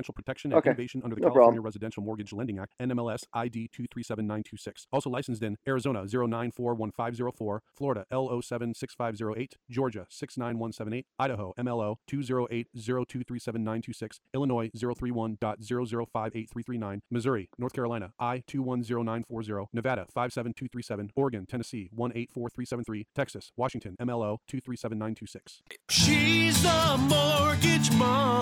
[0.00, 0.70] financial protection and Okay.
[0.70, 1.64] innovation under the No California problem.
[1.66, 4.86] Residential Mortgage Lending Act, NMLS ID 237926.
[4.92, 17.48] Also licensed in Arizona 0941504, Florida L076508, Georgia 69178, Idaho MLO 208023796, Illinois 031.0058339, Missouri,
[17.58, 25.60] North Carolina I 210940, Nevada 57237, Oregon, Tennessee 184373, Texas, Washington MLO 237926.
[25.90, 28.39] She's the mortgage mom.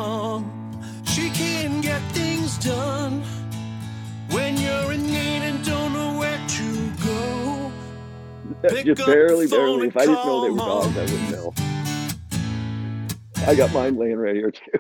[1.99, 3.23] She get things done
[4.31, 7.73] when you're in need and don't know where to go.
[8.63, 9.89] Pick Just barely, barely.
[9.89, 11.55] If I didn't know they were dogs, I wouldn't know.
[13.47, 14.79] I got mine laying right here too.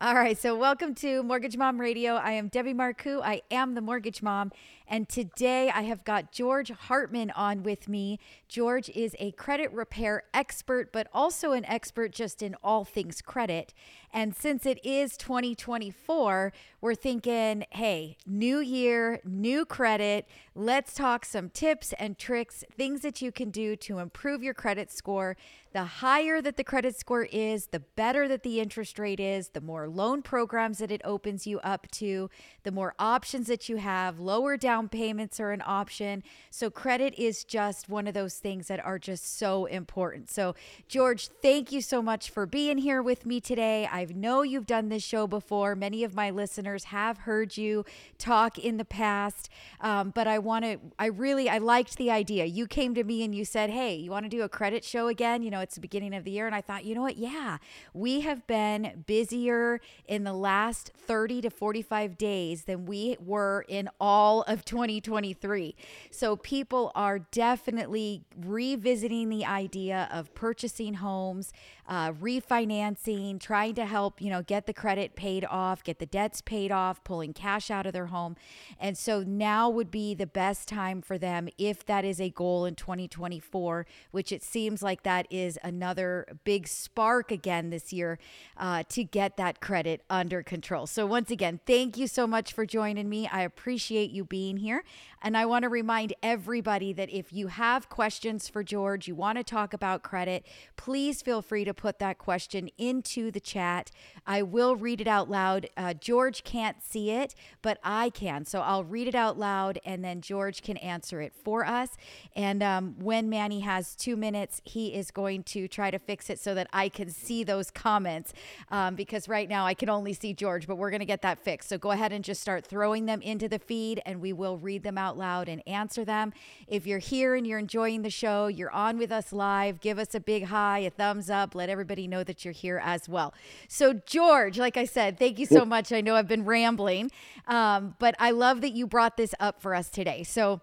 [0.00, 2.14] All right, so welcome to Mortgage Mom Radio.
[2.14, 3.20] I am Debbie Marcoux.
[3.22, 4.50] I am the Mortgage Mom.
[4.88, 8.18] And today I have got George Hartman on with me.
[8.48, 13.72] George is a credit repair expert, but also an expert just in all things credit.
[14.12, 16.52] And since it is 2024,
[16.82, 20.28] we're thinking, hey, new year, new credit.
[20.54, 24.90] Let's talk some tips and tricks, things that you can do to improve your credit
[24.90, 25.36] score.
[25.72, 29.62] The higher that the credit score is, the better that the interest rate is, the
[29.62, 32.28] more loan programs that it opens you up to,
[32.62, 36.22] the more options that you have, lower down payments are an option.
[36.50, 40.28] So, credit is just one of those things that are just so important.
[40.28, 40.54] So,
[40.88, 43.88] George, thank you so much for being here with me today.
[43.90, 45.74] I know you've done this show before.
[45.74, 47.84] Many of my listeners have heard you
[48.18, 49.48] talk in the past,
[49.80, 52.44] um, but I want to, I really, I liked the idea.
[52.44, 55.08] You came to me and you said, Hey, you want to do a credit show
[55.08, 55.42] again?
[55.42, 56.46] You know, it's the beginning of the year.
[56.46, 57.16] And I thought, you know what?
[57.16, 57.58] Yeah,
[57.94, 63.88] we have been busier in the last 30 to 45 days than we were in
[64.00, 65.76] all of 2023.
[66.10, 71.52] So people are definitely revisiting the idea of purchasing homes,
[71.88, 76.40] uh, refinancing, trying to help, you know, get the credit paid off, get the debts
[76.40, 78.36] paid off, pulling cash out of their home.
[78.78, 82.64] And so now would be the best time for them if that is a goal
[82.64, 88.18] in 2024, which it seems like that is another big spark again this year
[88.56, 90.86] uh, to get that credit under control.
[90.86, 93.28] So, once again, thank you so much for joining me.
[93.28, 94.84] I appreciate you being here.
[95.20, 99.38] And I want to remind everybody that if you have questions for George, you want
[99.38, 100.44] to talk about credit,
[100.76, 103.90] please feel free to put that question into the chat.
[104.26, 105.68] I will read it out loud.
[105.76, 108.44] Uh, George can't see it, but I can.
[108.44, 111.90] So I'll read it out loud and then George can answer it for us.
[112.34, 116.38] And um, when Manny has two minutes, he is going to try to fix it
[116.38, 118.32] so that I can see those comments
[118.70, 121.38] um, because right now I can only see George, but we're going to get that
[121.38, 121.68] fixed.
[121.68, 124.82] So go ahead and just start throwing them into the feed and we will read
[124.82, 126.32] them out loud and answer them.
[126.66, 130.14] If you're here and you're enjoying the show, you're on with us live, give us
[130.14, 133.32] a big hi, a thumbs up, let everybody know that you're here as well.
[133.68, 135.92] So, George, like I said, thank you so much.
[135.92, 137.12] I know I've been rambling,
[137.46, 140.24] um, but I love that you brought this up for us today.
[140.24, 140.60] So,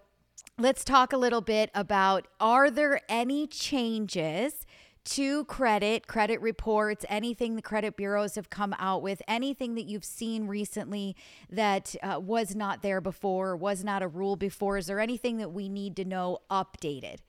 [0.58, 4.66] let's talk a little bit about are there any changes
[5.02, 10.04] to credit, credit reports, anything the credit bureaus have come out with, anything that you've
[10.04, 11.16] seen recently
[11.48, 14.76] that uh, was not there before, was not a rule before?
[14.76, 17.20] Is there anything that we need to know updated?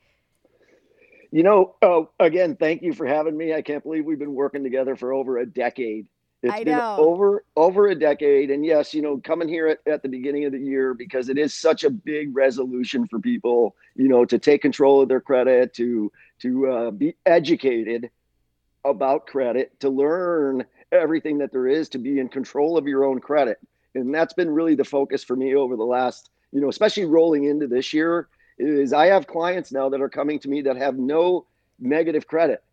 [1.31, 3.53] You know, oh, again, thank you for having me.
[3.53, 6.07] I can't believe we've been working together for over a decade.
[6.43, 6.97] It's I been know.
[6.97, 10.51] over over a decade, and yes, you know, coming here at, at the beginning of
[10.51, 14.61] the year because it is such a big resolution for people, you know, to take
[14.61, 18.09] control of their credit, to to uh, be educated
[18.83, 23.19] about credit, to learn everything that there is to be in control of your own
[23.19, 23.59] credit,
[23.93, 27.43] and that's been really the focus for me over the last, you know, especially rolling
[27.43, 28.27] into this year.
[28.61, 31.45] Is I have clients now that are coming to me that have no
[31.79, 32.63] negative credit,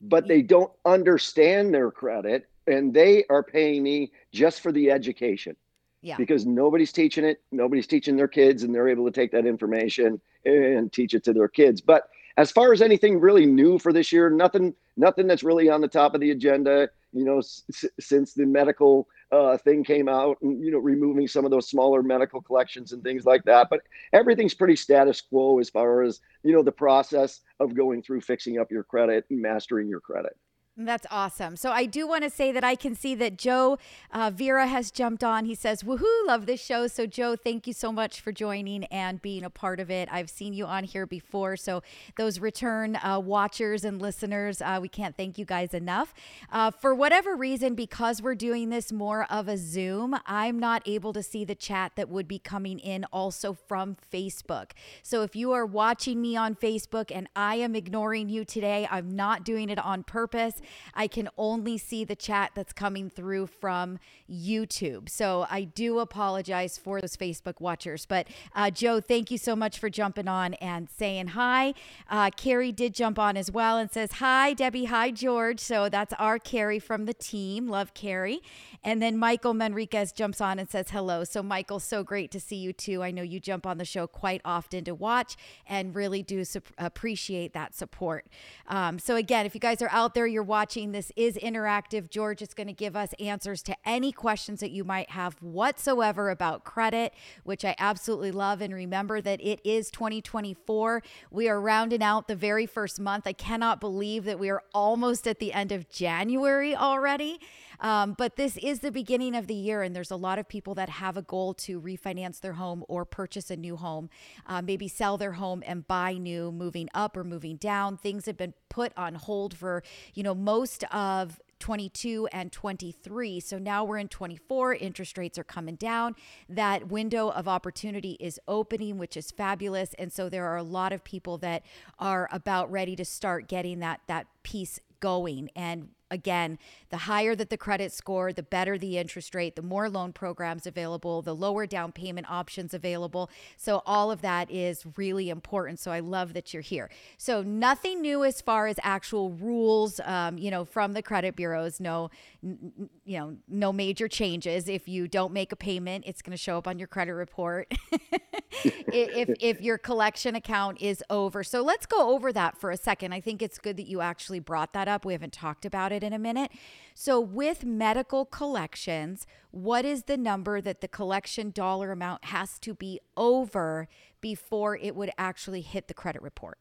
[0.00, 5.56] but they don't understand their credit and they are paying me just for the education
[6.02, 6.16] Yeah.
[6.16, 10.20] because nobody's teaching it nobody's teaching their kids and they're able to take that information
[10.44, 14.12] and teach it to their kids but as far as anything really new for this
[14.12, 17.64] year nothing nothing that's really on the top of the agenda you know s-
[17.98, 22.02] since the medical uh, thing came out and you know removing some of those smaller
[22.02, 23.68] medical collections and things like that.
[23.70, 23.80] But
[24.12, 28.58] everything's pretty status quo as far as you know the process of going through fixing
[28.58, 30.36] up your credit and mastering your credit
[30.76, 31.56] That's awesome.
[31.56, 33.76] So I do want to say that I can see that Joe
[34.12, 35.44] uh, Vera has jumped on.
[35.44, 36.26] He says, "Woohoo!
[36.26, 39.78] Love this show." So Joe, thank you so much for joining and being a part
[39.78, 40.08] of it.
[40.10, 41.82] I've seen you on here before, so
[42.16, 46.14] those return uh, watchers and listeners, uh, we can't thank you guys enough.
[46.50, 51.12] Uh, for whatever reason, because we're doing this more of a Zoom, I'm not able
[51.12, 54.70] to see the chat that would be coming in also from Facebook.
[55.02, 59.10] So if you are watching me on Facebook and I am ignoring you today, I'm
[59.10, 60.59] not doing it on purpose.
[60.94, 63.98] I can only see the chat that's coming through from
[64.30, 65.08] YouTube.
[65.08, 68.06] So I do apologize for those Facebook watchers.
[68.06, 71.74] But uh, Joe, thank you so much for jumping on and saying hi.
[72.08, 74.86] Uh, Carrie did jump on as well and says, Hi, Debbie.
[74.86, 75.60] Hi, George.
[75.60, 77.68] So that's our Carrie from the team.
[77.68, 78.40] Love Carrie.
[78.82, 81.24] And then Michael Manriquez jumps on and says hello.
[81.24, 83.02] So, Michael, so great to see you too.
[83.02, 85.36] I know you jump on the show quite often to watch
[85.66, 88.26] and really do su- appreciate that support.
[88.68, 92.10] Um, so, again, if you guys are out there, you're watching, this is interactive.
[92.10, 96.28] George is going to give us answers to any questions that you might have whatsoever
[96.28, 97.14] about credit,
[97.44, 98.60] which I absolutely love.
[98.60, 101.02] And remember that it is 2024.
[101.30, 103.26] We are rounding out the very first month.
[103.26, 107.38] I cannot believe that we are almost at the end of January already.
[107.80, 110.74] Um, but this is the beginning of the year, and there's a lot of people
[110.74, 114.10] that have a goal to refinance their home or purchase a new home,
[114.46, 117.96] uh, maybe sell their home and buy new, moving up or moving down.
[117.96, 119.82] Things have been put on hold for,
[120.14, 123.38] you know, most of 22 and 23.
[123.40, 124.74] So now we're in 24.
[124.74, 126.16] Interest rates are coming down.
[126.48, 129.94] That window of opportunity is opening, which is fabulous.
[129.94, 131.62] And so there are a lot of people that
[131.98, 136.58] are about ready to start getting that that piece going and again,
[136.90, 140.66] the higher that the credit score, the better the interest rate, the more loan programs
[140.66, 143.30] available, the lower down payment options available.
[143.56, 145.78] So, all of that is really important.
[145.78, 146.90] So, I love that you're here.
[147.16, 151.80] So, nothing new as far as actual rules, um, you know, from the credit bureaus.
[151.80, 152.10] No,
[152.42, 154.68] n- you know, no major changes.
[154.68, 157.72] If you don't make a payment, it's going to show up on your credit report.
[158.64, 161.44] if, if your collection account is over.
[161.44, 163.12] So, let's go over that for a second.
[163.12, 165.04] I think it's good that you actually brought that up.
[165.04, 166.50] We haven't talked about it it in a minute.
[166.94, 172.74] So, with medical collections, what is the number that the collection dollar amount has to
[172.74, 173.88] be over
[174.20, 176.58] before it would actually hit the credit report?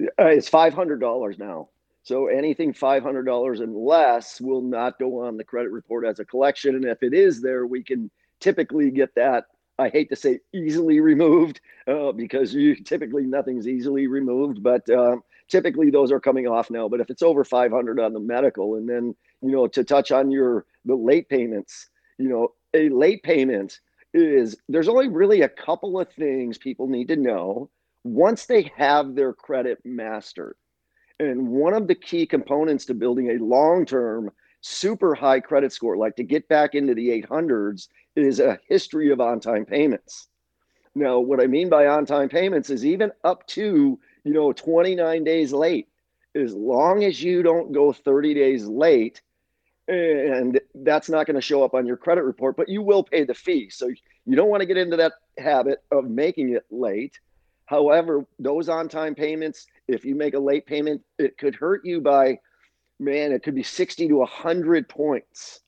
[0.00, 1.68] Uh, it's $500 now.
[2.04, 6.74] So anything $500 and less will not go on the credit report as a collection.
[6.74, 8.10] And if it is there, we can
[8.40, 9.44] typically get that.
[9.78, 15.22] I hate to say easily removed uh, because you typically nothing's easily removed, but um,
[15.52, 16.88] typically those are coming off now.
[16.88, 20.30] But if it's over 500 on the medical, and then you know to touch on
[20.30, 23.78] your the late payments, you know a late payment
[24.14, 27.70] is there's only really a couple of things people need to know
[28.02, 30.56] once they have their credit mastered.
[31.20, 34.30] And one of the key components to building a long term,
[34.62, 39.20] super high credit score, like to get back into the 800s, is a history of
[39.20, 40.28] on time payments.
[40.94, 45.24] Now, what I mean by on time payments is even up to you know, 29
[45.24, 45.88] days late.
[46.34, 49.20] As long as you don't go 30 days late,
[49.88, 53.24] and that's not going to show up on your credit report, but you will pay
[53.24, 53.68] the fee.
[53.68, 53.88] So
[54.24, 57.18] you don't want to get into that habit of making it late.
[57.66, 62.00] However, those on time payments, if you make a late payment, it could hurt you
[62.00, 62.38] by,
[62.98, 65.60] man, it could be 60 to 100 points.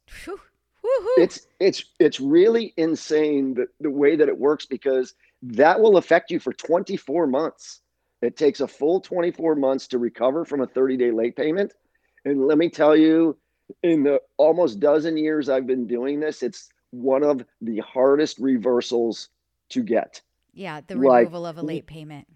[1.16, 6.30] It's it's it's really insane the, the way that it works because that will affect
[6.30, 7.80] you for 24 months.
[8.25, 11.73] It takes a full 24 months to recover from a 30 day late payment.
[12.25, 13.37] And let me tell you,
[13.82, 19.29] in the almost dozen years I've been doing this, it's one of the hardest reversals
[19.71, 20.21] to get.
[20.53, 22.26] Yeah, the removal like, of a late payment.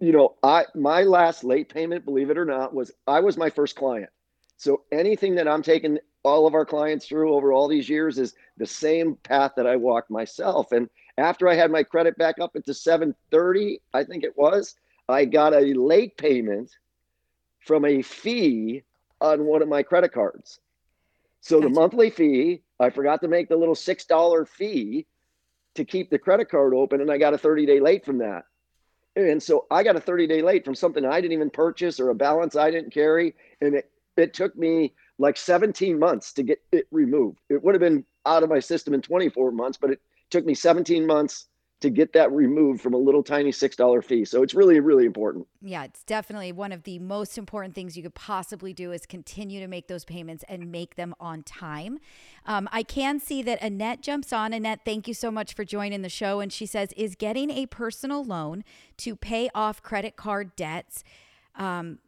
[0.00, 3.50] You know, I my last late payment, believe it or not, was I was my
[3.50, 4.10] first client.
[4.56, 8.34] So anything that I'm taking all of our clients through over all these years is
[8.58, 10.72] the same path that I walked myself.
[10.72, 14.74] And after I had my credit back up into 730, I think it was,
[15.10, 16.70] I got a late payment
[17.60, 18.82] from a fee
[19.20, 20.60] on one of my credit cards.
[21.40, 21.68] So gotcha.
[21.68, 25.06] the monthly fee, I forgot to make the little $6 fee
[25.74, 28.44] to keep the credit card open, and I got a 30 day late from that.
[29.16, 32.10] And so I got a 30 day late from something I didn't even purchase or
[32.10, 33.34] a balance I didn't carry.
[33.60, 37.38] And it, it took me like 17 months to get it removed.
[37.48, 40.00] It would have been out of my system in 24 months, but it
[40.30, 41.46] took me 17 months
[41.80, 44.24] to get that removed from a little tiny $6 fee.
[44.24, 45.46] So it's really, really important.
[45.62, 49.60] Yeah, it's definitely one of the most important things you could possibly do is continue
[49.60, 51.98] to make those payments and make them on time.
[52.44, 54.52] Um, I can see that Annette jumps on.
[54.52, 56.40] Annette, thank you so much for joining the show.
[56.40, 58.62] And she says, Is getting a personal loan
[58.98, 61.02] to pay off credit card debts?
[61.56, 61.98] Um,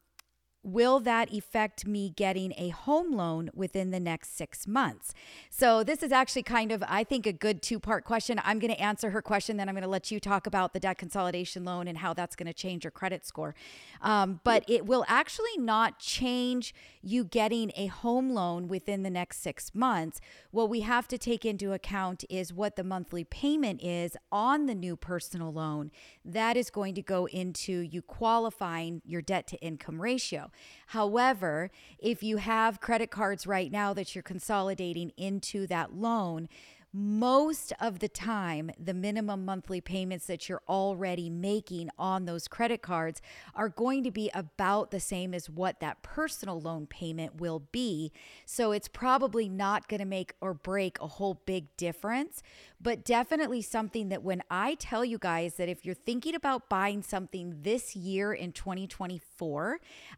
[0.62, 5.14] will that affect me getting a home loan within the next six months?
[5.50, 8.40] So, this is actually kind of, I think, a good two part question.
[8.45, 10.81] I'm going to answer her question, then I'm going to let you talk about the
[10.81, 13.54] debt consolidation loan and how that's going to change your credit score.
[14.00, 19.42] Um, but it will actually not change you getting a home loan within the next
[19.42, 20.21] six months.
[20.50, 24.75] What we have to take into account is what the monthly payment is on the
[24.75, 25.90] new personal loan.
[26.25, 30.51] That is going to go into you qualifying your debt to income ratio.
[30.88, 36.49] However, if you have credit cards right now that you're consolidating into that loan,
[36.94, 42.82] most of the time, the minimum monthly payments that you're already making on those credit
[42.82, 43.23] cards
[43.54, 48.12] are going to be about the same as what that personal loan payment will be.
[48.44, 52.42] So it's probably not going to make or break a whole big difference,
[52.78, 57.02] but definitely something that when I tell you guys that if you're thinking about buying
[57.02, 59.23] something this year in 2024,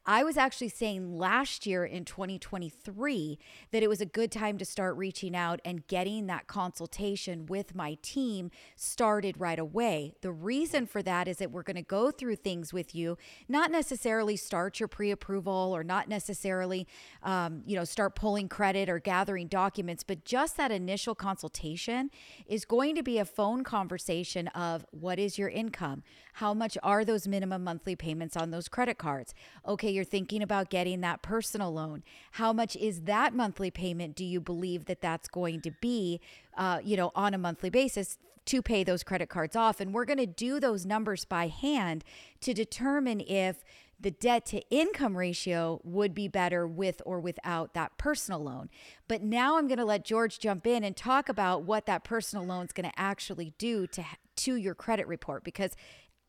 [0.04, 3.38] I was actually saying last year in 2023
[3.70, 7.74] that it was a good time to start reaching out and getting that consultation with
[7.74, 10.14] my team started right away.
[10.20, 13.16] The reason for that is that we're going to go through things with you,
[13.48, 16.86] not necessarily start your pre-approval or not necessarily,
[17.22, 22.10] um, you know, start pulling credit or gathering documents, but just that initial consultation
[22.46, 26.02] is going to be a phone conversation of what is your income?
[26.34, 29.34] How much are those minimum monthly payments on those credit cards?
[29.66, 32.02] Okay, you're thinking about getting that personal loan.
[32.32, 34.16] How much is that monthly payment?
[34.16, 36.20] Do you believe that that's going to be,
[36.56, 38.18] uh, you know, on a monthly basis?
[38.46, 39.80] to pay those credit cards off.
[39.80, 42.04] And we're going to do those numbers by hand
[42.42, 43.64] to determine if
[43.98, 48.68] the debt to income ratio would be better with or without that personal loan.
[49.08, 52.44] But now I'm going to let George jump in and talk about what that personal
[52.44, 54.04] loan is going to actually do to
[54.36, 55.76] to your credit report because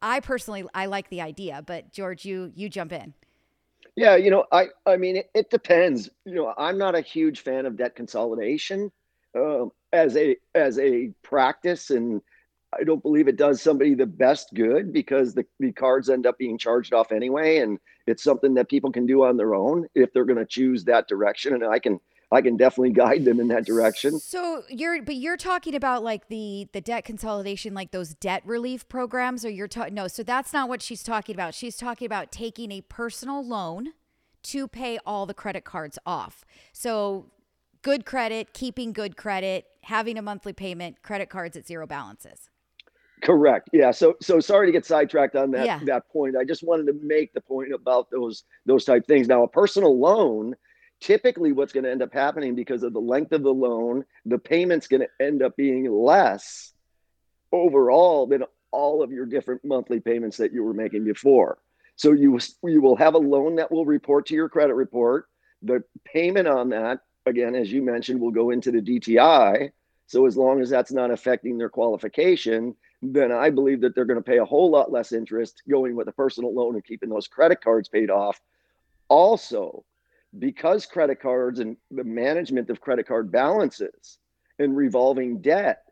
[0.06, 3.14] I personally I like the idea, but George you you jump in.
[3.96, 6.10] Yeah, you know, I I mean it, it depends.
[6.26, 8.92] You know, I'm not a huge fan of debt consolidation
[9.36, 12.22] um, as a as a practice and
[12.78, 16.38] I don't believe it does somebody the best good because the, the cards end up
[16.38, 17.60] being charged off anyway.
[17.60, 20.84] And it's something that people can do on their own if they're going to choose
[20.86, 21.54] that direction.
[21.54, 22.00] And I can,
[22.32, 24.20] I can definitely guide them in that direction.
[24.20, 28.88] So you're, but you're talking about like the the debt consolidation, like those debt relief
[28.88, 30.08] programs, or you're talking no.
[30.08, 31.54] So that's not what she's talking about.
[31.54, 33.94] She's talking about taking a personal loan
[34.44, 36.46] to pay all the credit cards off.
[36.72, 37.32] So
[37.82, 42.50] good credit, keeping good credit, having a monthly payment, credit cards at zero balances.
[43.24, 43.70] Correct.
[43.74, 43.92] Yeah.
[43.92, 45.80] So so sorry to get sidetracked on that yeah.
[45.86, 46.36] that point.
[46.36, 49.28] I just wanted to make the point about those those type things.
[49.28, 50.56] Now, a personal loan,
[51.00, 54.38] typically what's going to end up happening because of the length of the loan, the
[54.38, 56.74] payment's going to end up being less
[57.52, 61.58] overall than all of your different monthly payments that you were making before.
[61.96, 65.28] So you you will have a loan that will report to your credit report.
[65.62, 69.72] The payment on that, again, as you mentioned, will go into the DTI.
[70.08, 74.20] So as long as that's not affecting their qualification, then I believe that they're going
[74.20, 77.28] to pay a whole lot less interest going with a personal loan and keeping those
[77.28, 78.42] credit cards paid off.
[79.08, 79.86] Also,
[80.40, 84.20] because credit cards and the management of credit card balances
[84.60, 85.84] and revolving debt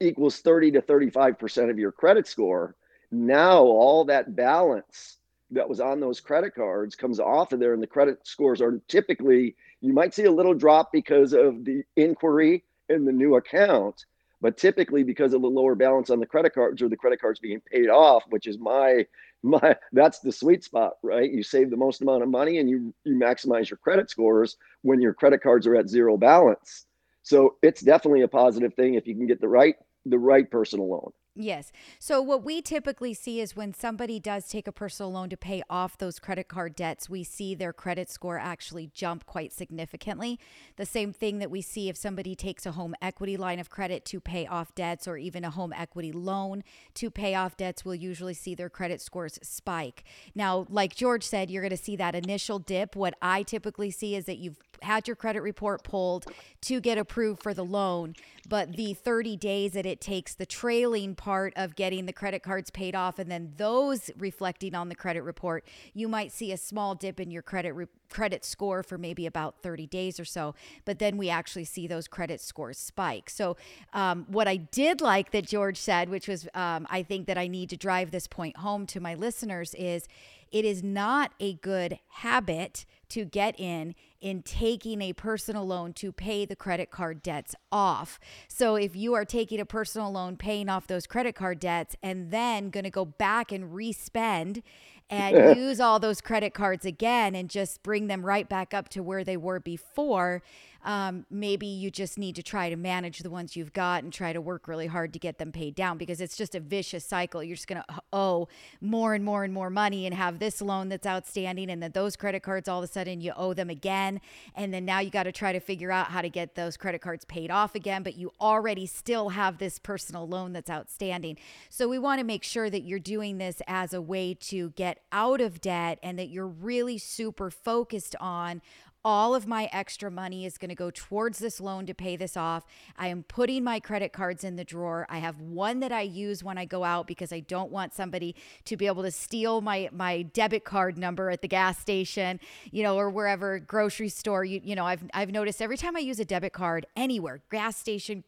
[0.00, 2.74] equals 30 to 35% of your credit score,
[3.10, 5.18] now all that balance
[5.50, 8.80] that was on those credit cards comes off of there and the credit scores are
[8.88, 14.04] typically you might see a little drop because of the inquiry in the new account
[14.40, 17.40] but typically, because of the lower balance on the credit cards or the credit cards
[17.40, 19.06] being paid off, which is my
[19.42, 21.30] my that's the sweet spot, right?
[21.30, 25.00] You save the most amount of money and you you maximize your credit scores when
[25.00, 26.86] your credit cards are at zero balance.
[27.22, 30.88] So it's definitely a positive thing if you can get the right the right personal
[30.88, 31.12] loan.
[31.38, 31.70] Yes.
[31.98, 35.62] So, what we typically see is when somebody does take a personal loan to pay
[35.68, 40.40] off those credit card debts, we see their credit score actually jump quite significantly.
[40.76, 44.06] The same thing that we see if somebody takes a home equity line of credit
[44.06, 46.64] to pay off debts or even a home equity loan
[46.94, 50.04] to pay off debts, we'll usually see their credit scores spike.
[50.34, 52.96] Now, like George said, you're going to see that initial dip.
[52.96, 56.26] What I typically see is that you've had your credit report pulled
[56.62, 58.14] to get approved for the loan,
[58.48, 62.70] but the 30 days that it takes, the trailing part of getting the credit cards
[62.70, 65.64] paid off, and then those reflecting on the credit report,
[65.94, 69.60] you might see a small dip in your credit re- credit score for maybe about
[69.62, 70.54] 30 days or so.
[70.84, 73.30] But then we actually see those credit scores spike.
[73.30, 73.56] So,
[73.92, 77.48] um, what I did like that George said, which was um, I think that I
[77.48, 80.08] need to drive this point home to my listeners, is
[80.52, 86.10] it is not a good habit to get in in taking a personal loan to
[86.12, 88.18] pay the credit card debts off.
[88.48, 92.30] So if you are taking a personal loan, paying off those credit card debts, and
[92.30, 94.62] then going to go back and respend
[95.08, 99.02] and use all those credit cards again and just bring them right back up to
[99.02, 100.42] where they were before,
[100.86, 104.32] um, maybe you just need to try to manage the ones you've got and try
[104.32, 107.42] to work really hard to get them paid down because it's just a vicious cycle.
[107.42, 108.48] You're just going to owe
[108.80, 112.14] more and more and more money and have this loan that's outstanding, and then those
[112.14, 114.20] credit cards all of a sudden you owe them again,
[114.54, 117.00] and then now you got to try to figure out how to get those credit
[117.00, 121.36] cards paid off again, but you already still have this personal loan that's outstanding.
[121.68, 125.00] So we want to make sure that you're doing this as a way to get
[125.10, 128.62] out of debt and that you're really super focused on
[129.06, 132.36] all of my extra money is going to go towards this loan to pay this
[132.36, 132.66] off.
[132.98, 135.06] I am putting my credit cards in the drawer.
[135.08, 138.34] I have one that I use when I go out because I don't want somebody
[138.64, 142.40] to be able to steal my my debit card number at the gas station,
[142.72, 144.44] you know, or wherever grocery store.
[144.44, 147.76] You you know, I've I've noticed every time I use a debit card anywhere, gas
[147.76, 148.24] station,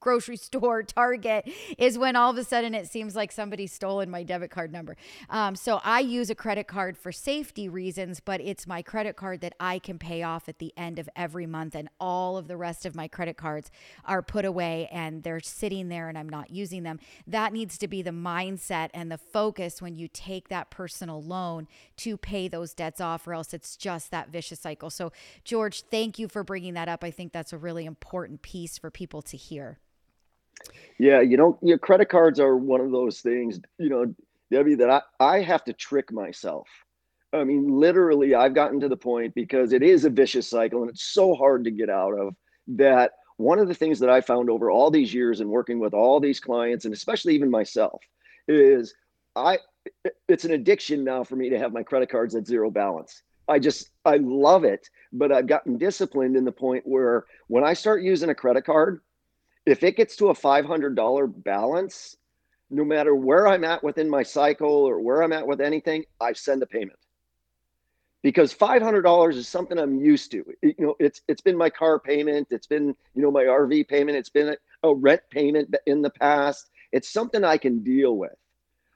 [0.00, 4.22] grocery store, Target, is when all of a sudden it seems like somebody's stolen my
[4.22, 4.96] debit card number.
[5.30, 9.40] Um, so I use a credit card for safety reasons, but it's my credit card
[9.40, 11.74] that I can pay off at the end of every month.
[11.74, 13.70] And all of the rest of my credit cards
[14.04, 16.98] are put away and they're sitting there and I'm not using them.
[17.26, 21.68] That needs to be the mindset and the focus when you take that personal loan
[21.98, 24.90] to pay those debts off, or else it's just that vicious cycle.
[24.90, 25.12] So,
[25.44, 27.04] George, thank you for bringing that up.
[27.04, 29.78] I think that's a really important piece for people to hear.
[30.98, 34.14] Yeah, you know, your credit cards are one of those things, you know,
[34.50, 36.68] Debbie, that I, I have to trick myself.
[37.32, 40.90] I mean, literally, I've gotten to the point because it is a vicious cycle and
[40.90, 42.34] it's so hard to get out of
[42.68, 43.12] that.
[43.36, 46.20] One of the things that I found over all these years and working with all
[46.20, 48.00] these clients, and especially even myself,
[48.48, 48.94] is
[49.34, 49.58] I
[50.28, 53.22] it's an addiction now for me to have my credit cards at zero balance.
[53.48, 57.74] I just I love it, but I've gotten disciplined in the point where when I
[57.74, 59.02] start using a credit card,
[59.66, 62.16] if it gets to a $500 balance,
[62.70, 66.32] no matter where I'm at within my cycle or where I'm at with anything, I
[66.32, 66.98] send a payment.
[68.22, 70.44] Because $500 is something I'm used to.
[70.62, 74.16] you know, it's it's been my car payment, it's been, you know, my RV payment,
[74.16, 76.70] it's been a, rent payment in the past.
[76.92, 78.34] It's something I can deal with.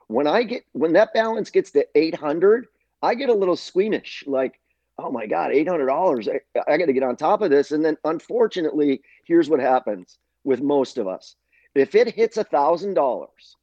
[0.07, 2.67] When I get when that balance gets to 800,
[3.03, 4.61] I get a little squeamish like,
[4.99, 6.29] "Oh my god, $800.
[6.29, 10.19] I, I got to get on top of this." And then unfortunately, here's what happens
[10.45, 11.37] with most of us.
[11.75, 13.57] If it hits a thousand dollars,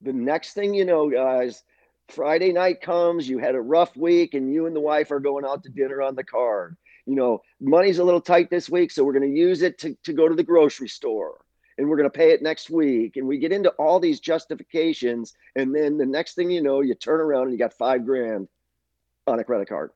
[0.00, 1.62] the next thing you know, guys,
[2.08, 5.44] Friday night comes, you had a rough week, and you and the wife are going
[5.44, 6.76] out to dinner on the card.
[7.06, 9.96] You know, money's a little tight this week, so we're going to use it to,
[10.04, 11.38] to go to the grocery store
[11.78, 13.16] and we're going to pay it next week.
[13.16, 15.34] And we get into all these justifications.
[15.56, 18.48] And then the next thing you know, you turn around and you got five grand
[19.26, 19.90] on a credit card.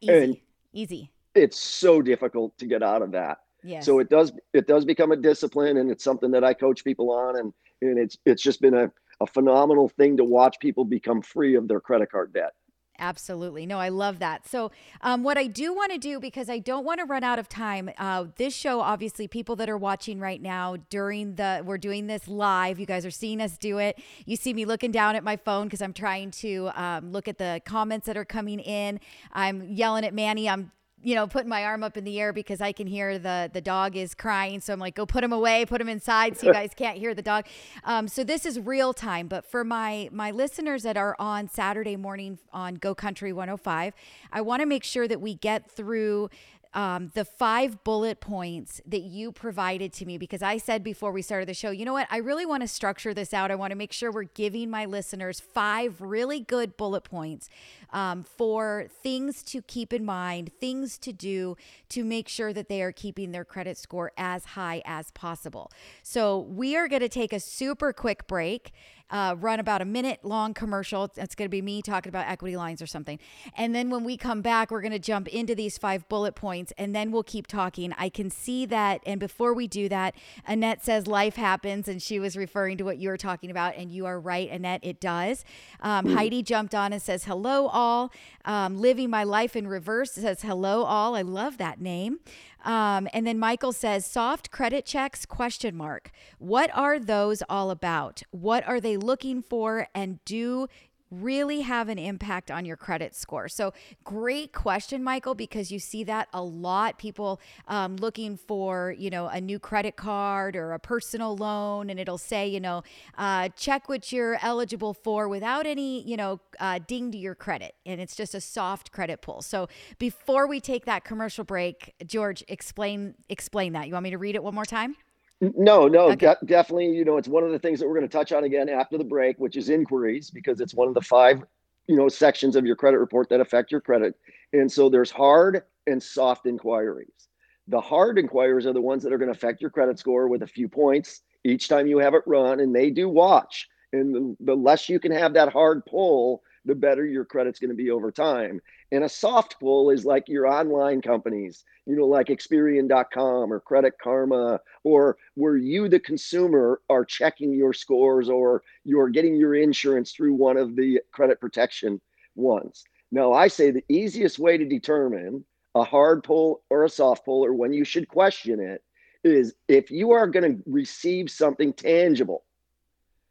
[0.00, 0.12] Easy.
[0.12, 0.36] And
[0.72, 1.10] Easy.
[1.34, 3.38] It's so difficult to get out of that.
[3.62, 3.84] Yes.
[3.84, 7.10] So it does it does become a discipline and it's something that I coach people
[7.10, 11.22] on and and it's it's just been a, a phenomenal thing to watch people become
[11.22, 12.52] free of their credit card debt.
[13.00, 13.64] Absolutely.
[13.64, 14.46] No, I love that.
[14.46, 14.70] So,
[15.00, 17.48] um, what I do want to do, because I don't want to run out of
[17.48, 22.06] time, uh, this show, obviously, people that are watching right now during the, we're doing
[22.06, 22.78] this live.
[22.78, 23.98] You guys are seeing us do it.
[24.26, 27.38] You see me looking down at my phone because I'm trying to um, look at
[27.38, 29.00] the comments that are coming in.
[29.32, 30.46] I'm yelling at Manny.
[30.46, 30.70] I'm
[31.02, 33.60] you know, putting my arm up in the air because I can hear the the
[33.60, 34.60] dog is crying.
[34.60, 37.14] So I'm like, go put him away, put him inside, so you guys can't hear
[37.14, 37.46] the dog.
[37.84, 39.28] Um, so this is real time.
[39.28, 43.94] But for my my listeners that are on Saturday morning on Go Country 105,
[44.32, 46.30] I want to make sure that we get through
[46.72, 51.22] um, the five bullet points that you provided to me because I said before we
[51.22, 52.06] started the show, you know what?
[52.10, 53.50] I really want to structure this out.
[53.50, 57.48] I want to make sure we're giving my listeners five really good bullet points
[57.92, 61.56] um, for things to keep in mind, things to do
[61.88, 65.72] to make sure that they are keeping their credit score as high as possible.
[66.04, 68.72] So we are going to take a super quick break
[69.10, 71.10] uh, run about a minute long commercial.
[71.16, 73.18] It's going to be me talking about equity lines or something.
[73.56, 76.72] And then when we come back, we're going to jump into these five bullet points
[76.78, 77.92] and then we'll keep talking.
[77.98, 79.00] I can see that.
[79.06, 80.14] And before we do that,
[80.46, 81.88] Annette says life happens.
[81.88, 83.76] And she was referring to what you were talking about.
[83.76, 85.44] And you are right, Annette, it does.
[85.80, 86.14] Um, mm.
[86.14, 88.12] Heidi jumped on and says, hello, all.
[88.44, 91.14] Um, living my life in reverse says, hello, all.
[91.14, 92.20] I love that name.
[92.64, 96.10] Um, and then Michael says, soft credit checks, question mark.
[96.38, 98.22] What are those all about?
[98.30, 99.88] What are they looking for?
[99.94, 100.68] And do
[101.10, 103.48] really have an impact on your credit score?
[103.48, 103.72] So,
[104.04, 106.98] great question, Michael, because you see that a lot.
[106.98, 111.98] People um, looking for, you know, a new credit card or a personal loan, and
[111.98, 112.82] it'll say, you know,
[113.18, 117.74] uh, check what you're eligible for without any, you know, uh, ding to your credit.
[117.84, 119.42] And it's just a soft credit pull.
[119.42, 123.86] So, before we take that commercial break, George, explain explain that.
[123.86, 124.96] You want me to read it one more time?
[125.40, 126.34] No, no, okay.
[126.40, 126.88] de- definitely.
[126.94, 128.98] You know, it's one of the things that we're going to touch on again after
[128.98, 131.42] the break, which is inquiries, because it's one of the five,
[131.86, 134.14] you know, sections of your credit report that affect your credit.
[134.52, 137.28] And so there's hard and soft inquiries.
[137.68, 140.42] The hard inquiries are the ones that are going to affect your credit score with
[140.42, 143.68] a few points each time you have it run, and they do watch.
[143.92, 147.70] And the, the less you can have that hard pull, the better your credit's going
[147.70, 148.60] to be over time.
[148.92, 153.94] And a soft pull is like your online companies, you know, like Experian.com or Credit
[154.02, 160.12] Karma, or where you, the consumer, are checking your scores or you're getting your insurance
[160.12, 162.00] through one of the credit protection
[162.34, 162.84] ones.
[163.12, 167.44] Now, I say the easiest way to determine a hard pull or a soft pull
[167.44, 168.82] or when you should question it
[169.22, 172.44] is if you are going to receive something tangible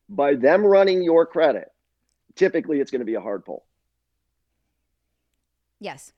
[0.08, 1.70] by them running your credit,
[2.36, 3.66] typically it's going to be a hard pull.
[5.80, 6.12] Yes.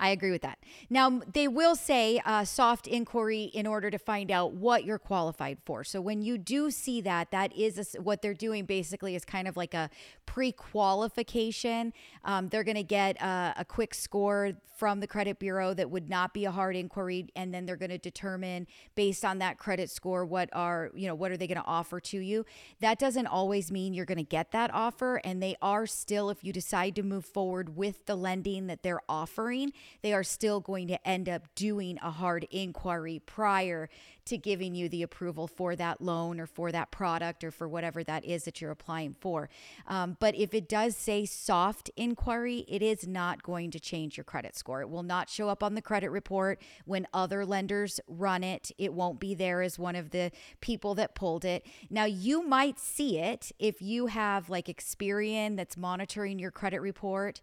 [0.00, 0.58] I agree with that.
[0.88, 5.58] Now, they will say uh, soft inquiry in order to find out what you're qualified
[5.66, 5.84] for.
[5.84, 9.46] So, when you do see that, that is a, what they're doing basically is kind
[9.46, 9.90] of like a
[10.24, 11.92] pre qualification.
[12.24, 16.08] Um, they're going to get a, a quick score from the credit bureau that would
[16.08, 17.26] not be a hard inquiry.
[17.36, 21.14] And then they're going to determine based on that credit score what are, you know,
[21.14, 22.46] what are they going to offer to you.
[22.80, 25.20] That doesn't always mean you're going to get that offer.
[25.22, 29.02] And they are still, if you decide to move forward with the lending that they're
[29.06, 33.88] offering, they are still going to end up doing a hard inquiry prior
[34.30, 38.02] to giving you the approval for that loan or for that product or for whatever
[38.02, 39.48] that is that you're applying for.
[39.86, 44.24] Um, but if it does say soft inquiry, it is not going to change your
[44.24, 44.80] credit score.
[44.80, 48.70] It will not show up on the credit report when other lenders run it.
[48.78, 51.66] It won't be there as one of the people that pulled it.
[51.90, 57.40] Now, you might see it if you have like Experian that's monitoring your credit report.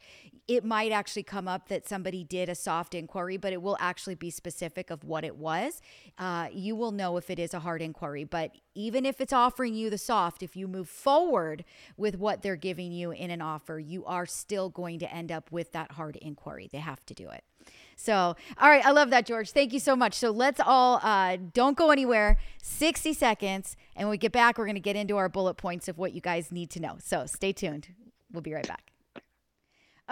[0.48, 4.16] It might actually come up that somebody did a soft inquiry, but it will actually
[4.16, 5.82] be specific of what it was.
[6.18, 8.24] Uh, you will know if it is a hard inquiry.
[8.24, 11.66] But even if it's offering you the soft, if you move forward
[11.98, 15.52] with what they're giving you in an offer, you are still going to end up
[15.52, 16.70] with that hard inquiry.
[16.72, 17.44] They have to do it.
[17.96, 19.52] So, all right, I love that, George.
[19.52, 20.14] Thank you so much.
[20.14, 22.38] So let's all uh, don't go anywhere.
[22.62, 25.88] 60 seconds, and when we get back, we're going to get into our bullet points
[25.88, 26.98] of what you guys need to know.
[27.00, 27.88] So stay tuned.
[28.32, 28.92] We'll be right back.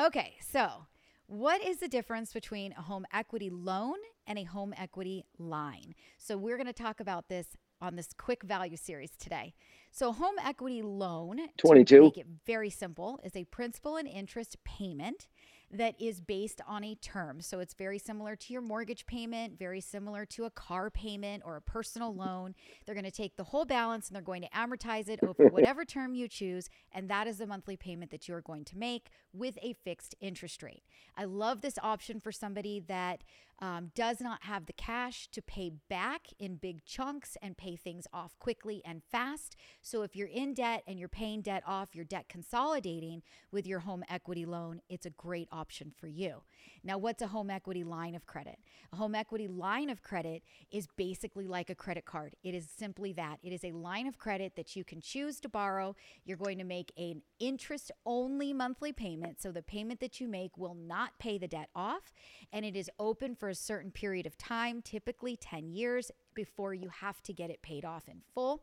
[0.03, 0.87] Okay, so
[1.27, 3.95] what is the difference between a home equity loan
[4.27, 5.95] and a home equity line?
[6.17, 7.47] So, we're going to talk about this
[7.81, 9.53] on this quick value series today.
[9.91, 11.95] So, home equity loan, 22.
[11.95, 15.27] to make it very simple, is a principal and interest payment
[15.75, 17.41] that is based on a term.
[17.41, 21.55] So it's very similar to your mortgage payment, very similar to a car payment or
[21.55, 22.55] a personal loan.
[22.85, 25.85] They're going to take the whole balance and they're going to amortize it over whatever
[25.85, 26.69] term you choose.
[26.93, 30.63] And that is the monthly payment that you're going to make with a fixed interest
[30.63, 30.83] rate.
[31.17, 33.23] I love this option for somebody that
[33.59, 38.05] um, does not have the cash to pay back in big chunks and pay things
[38.11, 39.55] off quickly and fast.
[39.81, 43.79] So if you're in debt and you're paying debt off, you're debt consolidating with your
[43.79, 45.64] home equity loan, it's a great option
[45.97, 46.41] for you.
[46.83, 48.59] Now, what's a home equity line of credit?
[48.93, 52.35] A home equity line of credit is basically like a credit card.
[52.43, 53.39] It is simply that.
[53.43, 55.95] It is a line of credit that you can choose to borrow.
[56.23, 59.41] You're going to make an interest only monthly payment.
[59.41, 62.13] So the payment that you make will not pay the debt off.
[62.53, 66.89] And it is open for a certain period of time, typically 10 years, before you
[66.89, 68.61] have to get it paid off in full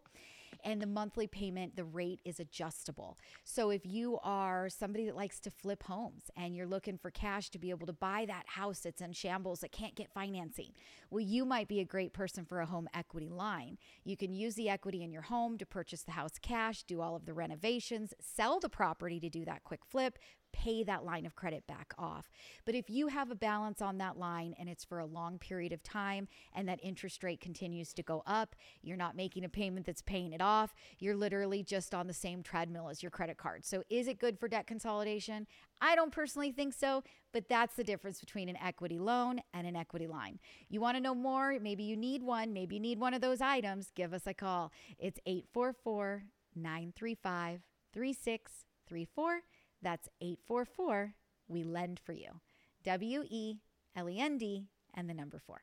[0.65, 3.19] and the monthly payment, the rate is adjustable.
[3.45, 7.51] So if you are somebody that likes to flip homes and you're looking for cash
[7.51, 10.73] to be able to buy that house that's in shambles that can't get financing,
[11.11, 13.79] well, you might be a great person for a home equity line.
[14.05, 17.17] You can use the equity in your home to purchase the house cash, do all
[17.17, 20.19] of the renovations, sell the property to do that quick flip,
[20.53, 22.31] pay that line of credit back off.
[22.65, 25.73] But if you have a balance on that line and it's for a long period
[25.73, 29.87] of time and that interest rate continues to go up, you're not making a payment
[29.87, 33.65] that's paying it off, you're literally just on the same treadmill as your credit card.
[33.65, 35.47] So is it good for debt consolidation?
[35.81, 39.75] I don't personally think so, but that's the difference between an equity loan and an
[39.75, 40.39] equity line.
[40.69, 41.59] You want to know more?
[41.61, 44.71] Maybe you need one, maybe you need one of those items, give us a call.
[44.99, 47.61] It's 844 935
[47.93, 49.43] 3634.
[49.83, 51.15] That's 844
[51.49, 52.41] We Lend for You.
[52.85, 53.57] W E
[53.97, 55.63] L E N D and the number four.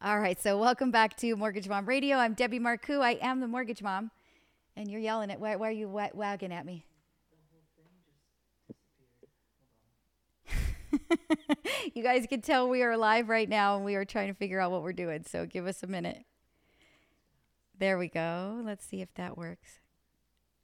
[0.00, 2.18] All right, so welcome back to Mortgage Mom Radio.
[2.18, 3.00] I'm Debbie Marcoux.
[3.00, 4.12] I am the Mortgage Mom.
[4.76, 6.84] And you're yelling at, why, why are you wa- wagging at me?
[11.94, 14.60] you guys can tell we are live right now and we are trying to figure
[14.60, 15.24] out what we're doing.
[15.26, 16.24] So give us a minute.
[17.76, 18.60] There we go.
[18.64, 19.80] Let's see if that works.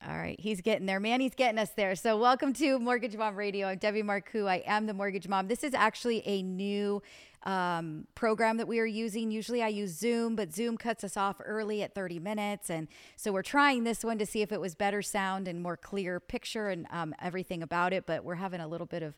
[0.06, 1.20] All right, he's getting there, man.
[1.20, 1.94] He's getting us there.
[1.94, 3.68] So, welcome to Mortgage Mom Radio.
[3.68, 4.46] I'm Debbie Marcoux.
[4.46, 5.48] I am the Mortgage Mom.
[5.48, 7.02] This is actually a new
[7.44, 9.30] um, program that we are using.
[9.30, 13.32] Usually, I use Zoom, but Zoom cuts us off early at 30 minutes, and so
[13.32, 16.68] we're trying this one to see if it was better sound and more clear picture
[16.68, 18.04] and um, everything about it.
[18.04, 19.14] But we're having a little bit of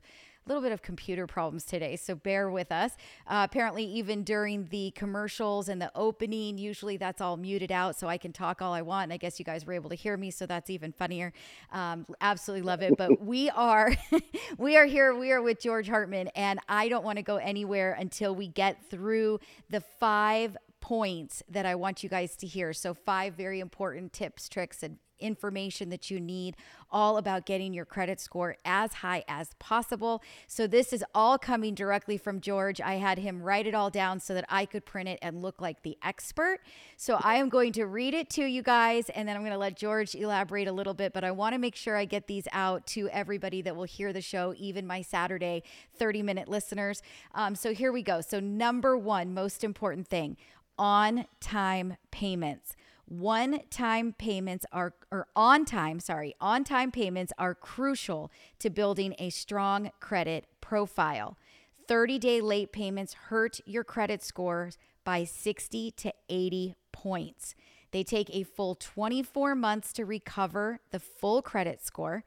[0.47, 2.93] little bit of computer problems today, so bear with us.
[3.27, 8.09] Uh, apparently, even during the commercials and the opening, usually that's all muted out, so
[8.09, 9.05] I can talk all I want.
[9.05, 11.33] And I guess you guys were able to hear me, so that's even funnier.
[11.73, 12.97] Um, absolutely love it.
[12.97, 13.93] But we are,
[14.59, 15.15] we are here.
[15.15, 18.89] We are with George Hartman, and I don't want to go anywhere until we get
[18.91, 22.73] through the five points that I want you guys to hear.
[22.73, 26.57] So, five very important tips, tricks, and information that you need
[26.91, 30.23] all about getting your credit score as high as possible.
[30.47, 32.81] So, this is all coming directly from George.
[32.81, 35.61] I had him write it all down so that I could print it and look
[35.61, 36.61] like the expert.
[36.97, 39.59] So, I am going to read it to you guys and then I'm going to
[39.59, 41.13] let George elaborate a little bit.
[41.13, 44.13] But I want to make sure I get these out to everybody that will hear
[44.13, 45.63] the show, even my Saturday
[45.99, 47.03] 30 minute listeners.
[47.35, 48.21] Um, so, here we go.
[48.21, 50.37] So, number one, most important thing
[50.79, 52.77] on time payments.
[53.07, 59.15] One time payments are, or on time, sorry, on time payments are crucial to building
[59.19, 61.39] a strong credit profile.
[61.87, 67.55] 30 day late payments hurt your credit scores by 60 to 80 points.
[67.93, 72.25] They take a full 24 months to recover the full credit score.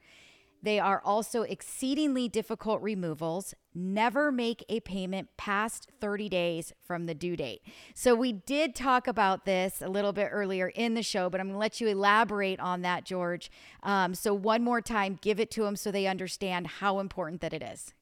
[0.62, 3.54] They are also exceedingly difficult removals.
[3.74, 7.62] Never make a payment past 30 days from the due date.
[7.94, 11.48] So, we did talk about this a little bit earlier in the show, but I'm
[11.48, 13.50] going to let you elaborate on that, George.
[13.84, 17.54] Um, so, one more time, give it to them so they understand how important that
[17.54, 17.94] it is.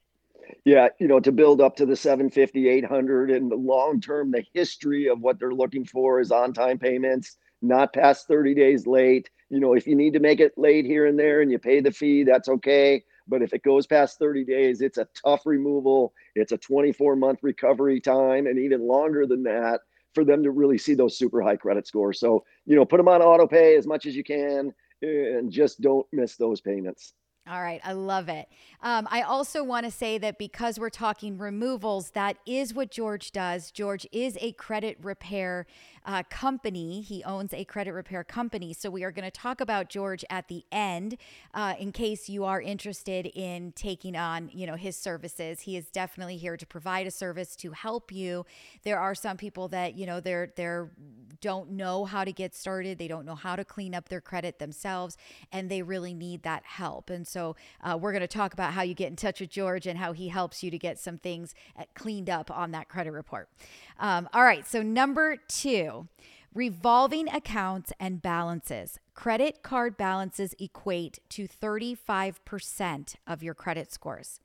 [0.65, 4.45] Yeah, you know, to build up to the 750, 800, and the long term, the
[4.53, 9.29] history of what they're looking for is on time payments, not past 30 days late
[9.49, 11.79] you know, if you need to make it late here and there and you pay
[11.79, 13.03] the fee, that's okay.
[13.27, 16.13] But if it goes past 30 days, it's a tough removal.
[16.35, 19.81] It's a 24 month recovery time and even longer than that
[20.13, 22.19] for them to really see those super high credit scores.
[22.19, 25.81] So, you know, put them on auto pay as much as you can and just
[25.81, 27.13] don't miss those payments.
[27.49, 28.49] All right, I love it.
[28.81, 33.31] Um, I also want to say that because we're talking removals, that is what George
[33.31, 33.71] does.
[33.71, 35.65] George is a credit repair
[36.05, 37.01] uh, company.
[37.01, 38.73] He owns a credit repair company.
[38.73, 41.17] So we are going to talk about George at the end,
[41.53, 45.61] uh, in case you are interested in taking on, you know, his services.
[45.61, 48.45] He is definitely here to provide a service to help you.
[48.83, 50.91] There are some people that you know they're they're
[51.41, 52.97] don't know how to get started.
[52.97, 55.17] They don't know how to clean up their credit themselves,
[55.51, 57.09] and they really need that help.
[57.09, 59.87] And so uh, we're going to talk about how you get in touch with George
[59.87, 63.11] and how he helps you to get some things uh, cleaned up on that credit
[63.11, 63.49] report.
[63.99, 64.65] Um, all right.
[64.67, 65.96] So number two.
[66.53, 68.99] Revolving accounts and balances.
[69.13, 74.39] Credit card balances equate to 35% of your credit scores.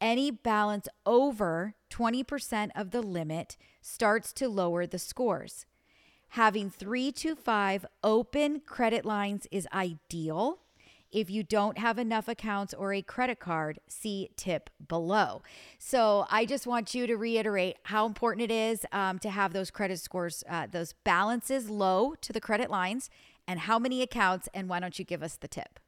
[0.00, 5.66] Any balance over 20% of the limit starts to lower the scores.
[6.30, 10.58] Having three to five open credit lines is ideal.
[11.14, 15.42] If you don't have enough accounts or a credit card, see tip below.
[15.78, 19.70] So I just want you to reiterate how important it is um, to have those
[19.70, 23.10] credit scores, uh, those balances low to the credit lines,
[23.46, 24.48] and how many accounts.
[24.52, 25.78] And why don't you give us the tip?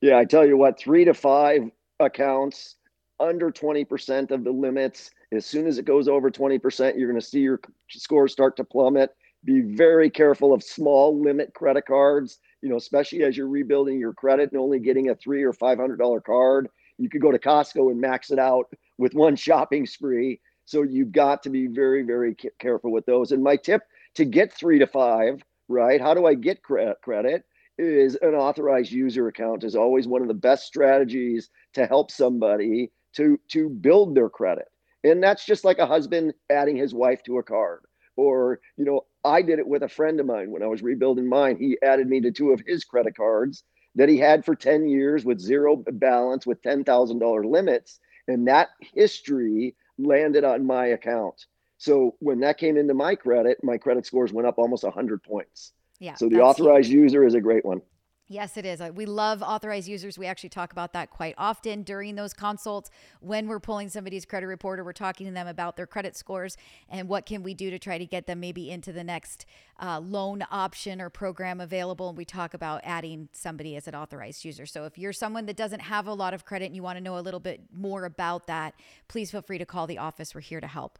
[0.00, 2.74] Yeah, I tell you what, three to five accounts
[3.20, 5.12] under 20% of the limits.
[5.30, 8.64] As soon as it goes over 20%, you're going to see your scores start to
[8.64, 9.14] plummet
[9.46, 14.12] be very careful of small limit credit cards, you know, especially as you're rebuilding your
[14.12, 16.68] credit and only getting a three or five hundred dollar card.
[16.98, 18.66] You could go to Costco and max it out
[18.98, 20.40] with one shopping spree.
[20.64, 23.30] So you've got to be very, very careful with those.
[23.30, 23.82] And my tip
[24.14, 26.00] to get three to five, right?
[26.00, 27.44] How do I get credit?
[27.78, 32.90] Is an authorized user account is always one of the best strategies to help somebody
[33.16, 34.68] to to build their credit.
[35.04, 37.82] And that's just like a husband adding his wife to a card
[38.16, 40.50] or you know i did it with a friend of mine.
[40.50, 43.62] When i was rebuilding mine he added me to two of his credit cards
[43.94, 47.98] that he had for 10 years with zero balance with $10000 limits.
[48.28, 51.46] And that history landed on my account.
[51.78, 55.72] So when that came into my credit my credit scores went up almost 100 points.
[55.98, 57.02] Yeah so the authorized huge.
[57.02, 57.80] user is a great one
[58.28, 58.80] Yes, it is.
[58.80, 60.18] Uh, we love authorized users.
[60.18, 62.90] We actually talk about that quite often during those consults.
[63.20, 66.56] When we're pulling somebody's credit report or we're talking to them about their credit scores
[66.88, 69.46] and what can we do to try to get them maybe into the next
[69.80, 72.08] uh, loan option or program available.
[72.08, 74.66] And we talk about adding somebody as an authorized user.
[74.66, 77.04] So if you're someone that doesn't have a lot of credit and you want to
[77.04, 78.74] know a little bit more about that,
[79.06, 80.34] please feel free to call the office.
[80.34, 80.98] We're here to help.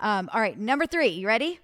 [0.00, 1.60] Um, all right, number three, you ready?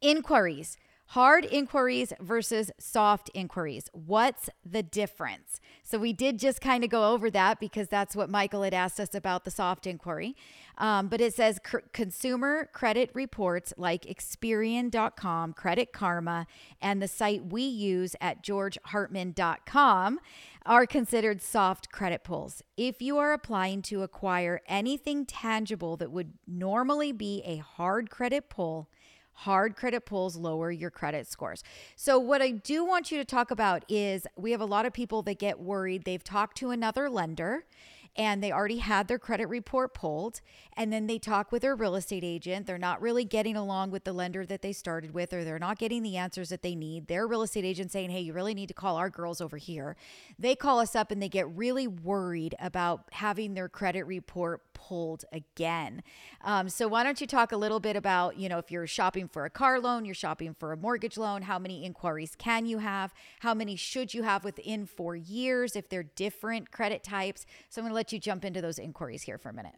[0.00, 0.76] Inquiries
[1.08, 3.88] Hard inquiries versus soft inquiries.
[3.92, 5.60] What's the difference?
[5.82, 8.98] So, we did just kind of go over that because that's what Michael had asked
[8.98, 10.34] us about the soft inquiry.
[10.78, 11.60] Um, but it says
[11.92, 16.46] consumer credit reports like Experian.com, Credit Karma,
[16.80, 20.20] and the site we use at georgehartman.com
[20.66, 22.62] are considered soft credit pulls.
[22.76, 28.48] If you are applying to acquire anything tangible that would normally be a hard credit
[28.48, 28.88] pull,
[29.34, 31.62] hard credit pulls lower your credit scores.
[31.96, 34.92] So, what I do want you to talk about is we have a lot of
[34.92, 36.04] people that get worried.
[36.04, 37.64] They've talked to another lender
[38.16, 40.40] and they already had their credit report pulled
[40.76, 44.04] and then they talk with their real estate agent they're not really getting along with
[44.04, 47.06] the lender that they started with or they're not getting the answers that they need
[47.06, 49.96] their real estate agent saying hey you really need to call our girls over here
[50.38, 55.24] they call us up and they get really worried about having their credit report pulled
[55.32, 56.02] again
[56.42, 59.28] um, so why don't you talk a little bit about you know if you're shopping
[59.28, 62.78] for a car loan you're shopping for a mortgage loan how many inquiries can you
[62.78, 67.80] have how many should you have within four years if they're different credit types so
[67.80, 69.74] i'm going to let you jump into those inquiries here for a minute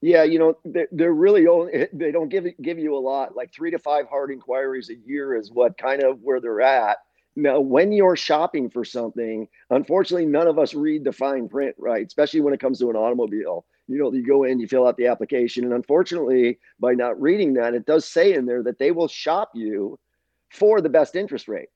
[0.00, 3.34] Yeah, you know, they're, they're really only, they don't give give you a lot.
[3.34, 6.98] Like three to five hard inquiries a year is what kind of where they're at.
[7.36, 12.04] Now, when you're shopping for something, unfortunately, none of us read the fine print, right?
[12.04, 13.64] Especially when it comes to an automobile.
[13.88, 17.54] You know, you go in, you fill out the application, and unfortunately, by not reading
[17.54, 19.98] that, it does say in there that they will shop you
[20.50, 21.68] for the best interest rate.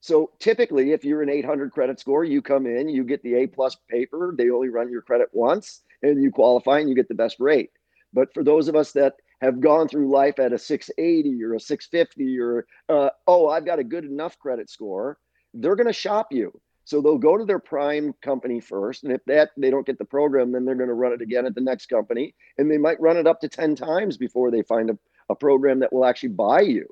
[0.00, 3.46] So typically, if you're an 800 credit score, you come in, you get the A
[3.48, 4.34] plus paper.
[4.36, 7.70] They only run your credit once, and you qualify, and you get the best rate.
[8.12, 11.60] But for those of us that have gone through life at a 680 or a
[11.60, 15.18] 650 or uh, oh, I've got a good enough credit score,
[15.54, 16.58] they're going to shop you.
[16.88, 20.06] So they'll go to their prime company first, and if that they don't get the
[20.06, 22.98] program, then they're going to run it again at the next company, and they might
[22.98, 24.98] run it up to 10 times before they find a,
[25.28, 26.88] a program that will actually buy you.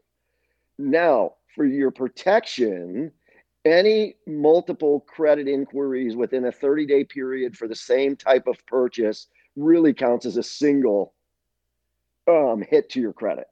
[0.77, 3.11] Now, for your protection,
[3.65, 9.29] any multiple credit inquiries within a 30 day period for the same type of purchase
[9.57, 11.15] really counts as a single
[12.29, 13.47] um, hit to your credit.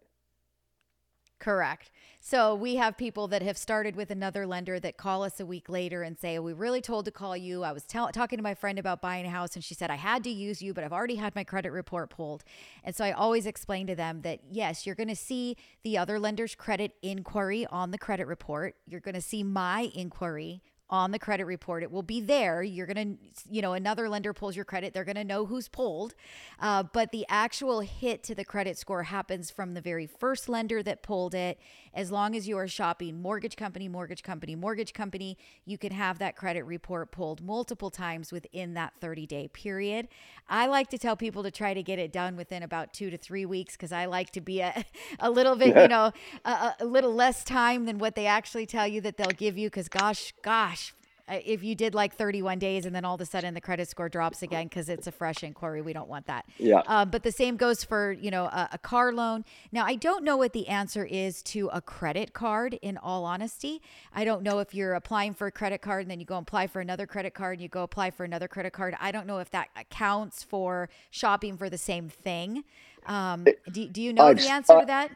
[1.39, 1.91] Correct.
[2.27, 5.69] So we have people that have started with another lender that call us a week
[5.69, 7.65] later and say, "We really told to call you.
[7.65, 10.25] I was talking to my friend about buying a house, and she said I had
[10.25, 12.43] to use you, but I've already had my credit report pulled."
[12.83, 16.19] And so I always explain to them that yes, you're going to see the other
[16.19, 18.77] lender's credit inquiry on the credit report.
[18.87, 21.83] You're going to see my inquiry on the credit report.
[21.83, 22.62] It will be there.
[22.62, 24.92] You're going to, you know, another lender pulls your credit.
[24.92, 26.14] They're going to know who's pulled.
[26.61, 30.83] Uh, but the actual hit to the credit score happens from the very first lender
[30.83, 31.59] that pulled it.
[31.94, 36.18] As long as you are shopping mortgage company, mortgage company, mortgage company, you can have
[36.18, 40.09] that credit report pulled multiple times within that 30 day period.
[40.49, 43.16] I like to tell people to try to get it done within about two to
[43.16, 44.85] three weeks because I like to be a,
[45.20, 46.12] a little bit, you know,
[46.44, 49.68] a, a little less time than what they actually tell you that they'll give you.
[49.68, 50.84] Because gosh, gosh,
[51.29, 54.09] if you did like 31 days and then all of a sudden the credit score
[54.09, 56.45] drops again because it's a fresh inquiry we don't want that.
[56.59, 56.83] Yeah.
[56.87, 59.45] um, but the same goes for you know a, a car loan.
[59.73, 63.81] Now i don't know what the answer is to a credit card in all honesty.
[64.15, 66.67] I don't know if you're applying for a credit card and then you go apply
[66.67, 68.95] for another credit card and you go apply for another credit card.
[69.01, 72.65] I don't know if that accounts for shopping for the same thing.
[73.07, 75.11] Um, do, do you know I've- the answer uh, to that?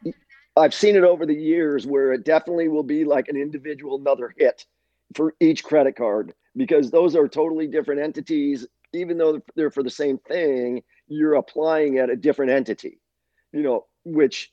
[0.57, 4.35] I've seen it over the years where it definitely will be like an individual another
[4.37, 4.67] hit
[5.15, 8.67] for each credit card because those are totally different entities.
[8.95, 13.01] Even though they're for the same thing, you're applying at a different entity,
[13.53, 14.51] you know, which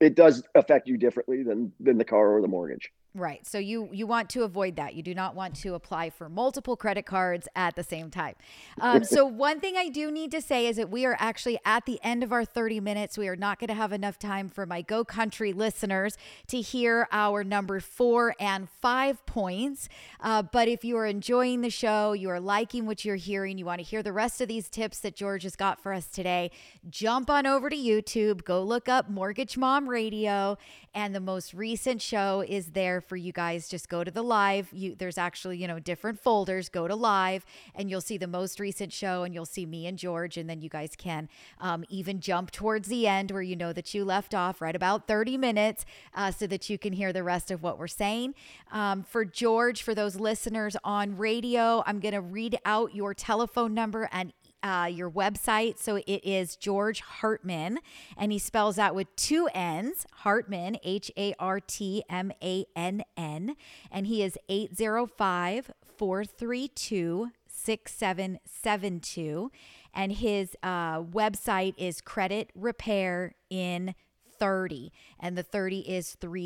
[0.00, 2.90] it does affect you differently than than the car or the mortgage.
[3.16, 3.46] Right.
[3.46, 4.94] So you you want to avoid that.
[4.94, 8.34] You do not want to apply for multiple credit cards at the same time.
[8.80, 11.86] Um, so one thing I do need to say is that we are actually at
[11.86, 13.16] the end of our 30 minutes.
[13.16, 17.06] We are not going to have enough time for my Go Country listeners to hear
[17.12, 19.88] our number four and five points.
[20.20, 23.64] Uh, but if you are enjoying the show, you are liking what you're hearing, you
[23.64, 26.50] want to hear the rest of these tips that George has got for us today,
[26.90, 30.58] jump on over to YouTube, go look up Mortgage Mom Radio,
[30.94, 33.68] and the most recent show is there for you guys.
[33.68, 34.68] Just go to the live.
[34.72, 36.68] You there's actually, you know, different folders.
[36.68, 39.98] Go to live and you'll see the most recent show and you'll see me and
[39.98, 40.36] George.
[40.36, 41.28] And then you guys can
[41.60, 45.06] um, even jump towards the end where you know that you left off right about
[45.06, 48.34] 30 minutes uh, so that you can hear the rest of what we're saying.
[48.72, 53.74] Um, for George, for those listeners on radio, I'm going to read out your telephone
[53.74, 54.32] number and
[54.64, 55.78] uh, your website.
[55.78, 57.78] So it is George Hartman,
[58.16, 63.04] and he spells out with two N's Hartman, H A R T M A N
[63.16, 63.56] N.
[63.92, 69.50] And he is 805 432 6772.
[69.96, 73.94] And his uh, website is Credit Repair in
[74.38, 76.44] 30 and the 30 is 30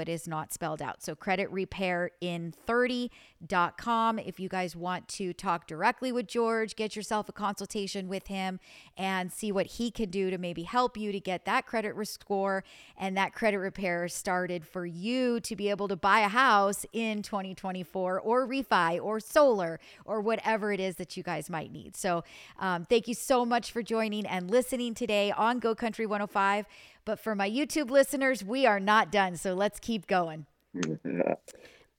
[0.00, 1.02] it is not spelled out.
[1.02, 6.96] So credit repair in 30.com if you guys want to talk directly with george get
[6.96, 8.58] yourself a consultation with him
[8.96, 12.64] and see what he can do to maybe help you to get that credit score
[12.96, 17.22] and that credit repair started for you to be able to buy a house in
[17.22, 21.96] 2024 or refi or solar or whatever it is that you guys might need.
[21.96, 22.24] So
[22.58, 26.66] um, thank you so much for joining and listening today on go country 105
[27.06, 29.36] but for my YouTube listeners, we are not done.
[29.36, 30.44] So let's keep going.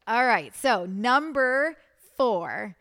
[0.07, 0.55] All right.
[0.55, 1.75] So, number
[2.15, 2.75] four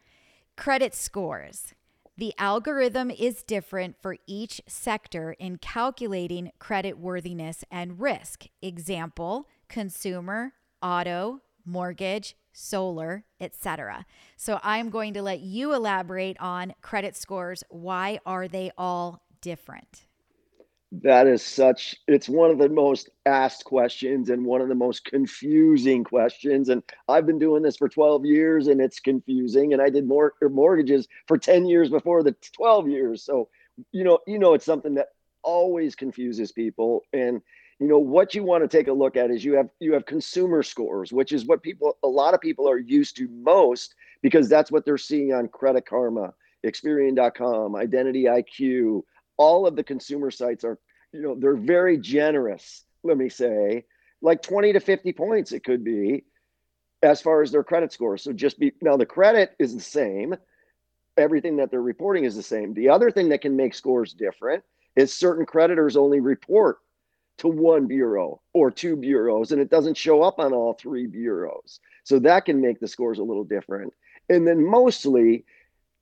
[0.56, 1.72] credit scores.
[2.18, 8.46] The algorithm is different for each sector in calculating credit worthiness and risk.
[8.62, 10.52] Example consumer,
[10.82, 14.06] auto, mortgage, solar, etc.
[14.36, 17.62] So I'm going to let you elaborate on credit scores.
[17.68, 20.05] Why are they all different?
[20.92, 25.04] That is such, it's one of the most asked questions and one of the most
[25.04, 26.68] confusing questions.
[26.68, 29.72] And I've been doing this for 12 years and it's confusing.
[29.72, 33.24] And I did more er, mortgages for 10 years before the 12 years.
[33.24, 33.48] So,
[33.90, 35.08] you know, you know, it's something that
[35.42, 37.02] always confuses people.
[37.12, 37.42] And,
[37.80, 40.06] you know, what you want to take a look at is you have, you have
[40.06, 44.48] consumer scores, which is what people, a lot of people are used to most because
[44.48, 46.32] that's what they're seeing on Credit Karma,
[46.64, 49.02] Experian.com, Identity IQ,
[49.36, 50.78] all of the consumer sites are,
[51.12, 53.84] you know, they're very generous, let me say,
[54.22, 56.24] like 20 to 50 points it could be
[57.02, 58.16] as far as their credit score.
[58.16, 60.34] So just be now the credit is the same.
[61.16, 62.74] Everything that they're reporting is the same.
[62.74, 64.64] The other thing that can make scores different
[64.96, 66.78] is certain creditors only report
[67.38, 71.80] to one bureau or two bureaus and it doesn't show up on all three bureaus.
[72.04, 73.92] So that can make the scores a little different.
[74.28, 75.44] And then mostly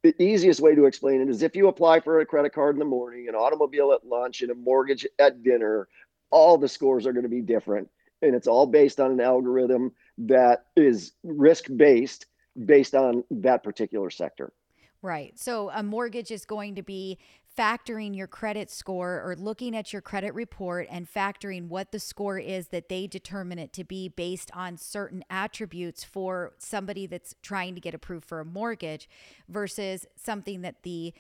[0.05, 2.79] the easiest way to explain it is if you apply for a credit card in
[2.79, 5.89] the morning, an automobile at lunch, and a mortgage at dinner,
[6.31, 7.89] all the scores are going to be different.
[8.21, 12.27] And it's all based on an algorithm that is risk based,
[12.67, 14.53] based on that particular sector.
[15.01, 15.39] Right.
[15.39, 17.19] So a mortgage is going to be
[17.57, 22.39] factoring your credit score or looking at your credit report and factoring what the score
[22.39, 27.75] is that they determine it to be based on certain attributes for somebody that's trying
[27.75, 29.09] to get approved for a mortgage
[29.49, 31.15] versus something that the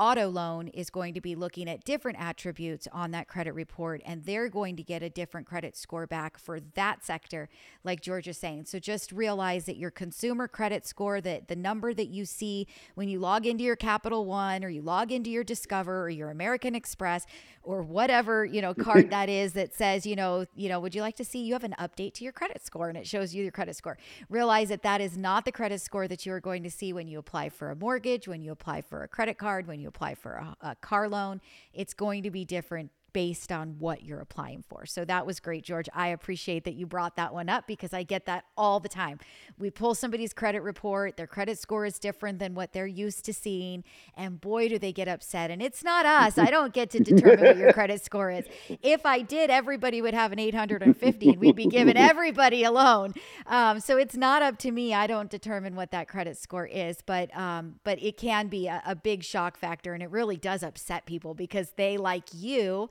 [0.00, 4.24] auto loan is going to be looking at different attributes on that credit report and
[4.24, 7.48] they're going to get a different credit score back for that sector
[7.84, 8.64] like george is saying.
[8.64, 13.08] So just realize that your consumer credit score that the number that you see when
[13.08, 16.74] you log into your capital one or you log into your discover or your american
[16.74, 17.26] express
[17.62, 21.02] or whatever you know card that is that says you know you know would you
[21.02, 22.88] like to see you have an update to your credit score?
[22.88, 23.98] And it shows you your credit score.
[24.28, 27.06] Realize that that is not the credit score that you are going to see when
[27.06, 30.14] you apply for a mortgage when you apply for a credit card when you apply
[30.14, 31.40] for a, a car loan.
[31.74, 34.86] It's going to be different based on what you're applying for.
[34.86, 35.88] So that was great, George.
[35.94, 39.18] I appreciate that you brought that one up because I get that all the time.
[39.58, 43.32] We pull somebody's credit report, their credit score is different than what they're used to
[43.32, 43.84] seeing,
[44.16, 45.50] and boy, do they get upset.
[45.50, 46.38] And it's not us.
[46.38, 48.44] I don't get to determine what your credit score is.
[48.82, 53.14] If I did, everybody would have an 850 and we'd be giving everybody a loan.
[53.46, 54.94] Um, so it's not up to me.
[54.94, 58.82] I don't determine what that credit score is, but um, but it can be a,
[58.86, 62.90] a big shock factor, and it really does upset people because they, like you,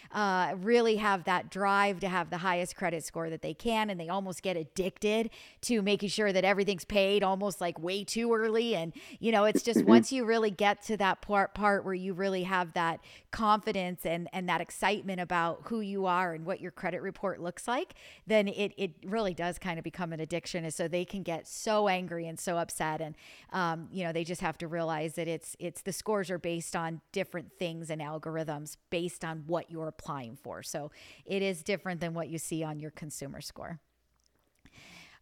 [0.13, 3.89] uh, really have that drive to have the highest credit score that they can.
[3.89, 5.29] And they almost get addicted
[5.61, 8.75] to making sure that everything's paid almost like way too early.
[8.75, 12.13] And, you know, it's just once you really get to that part, part where you
[12.13, 12.99] really have that
[13.31, 17.67] confidence and, and that excitement about who you are and what your credit report looks
[17.67, 17.93] like,
[18.27, 20.63] then it, it really does kind of become an addiction.
[20.65, 23.01] And so they can get so angry and so upset.
[23.01, 23.15] And,
[23.53, 26.75] um, you know, they just have to realize that it's, it's the scores are based
[26.75, 30.63] on different things and algorithms based on what you're applying for.
[30.63, 30.91] So
[31.25, 33.79] it is different than what you see on your consumer score.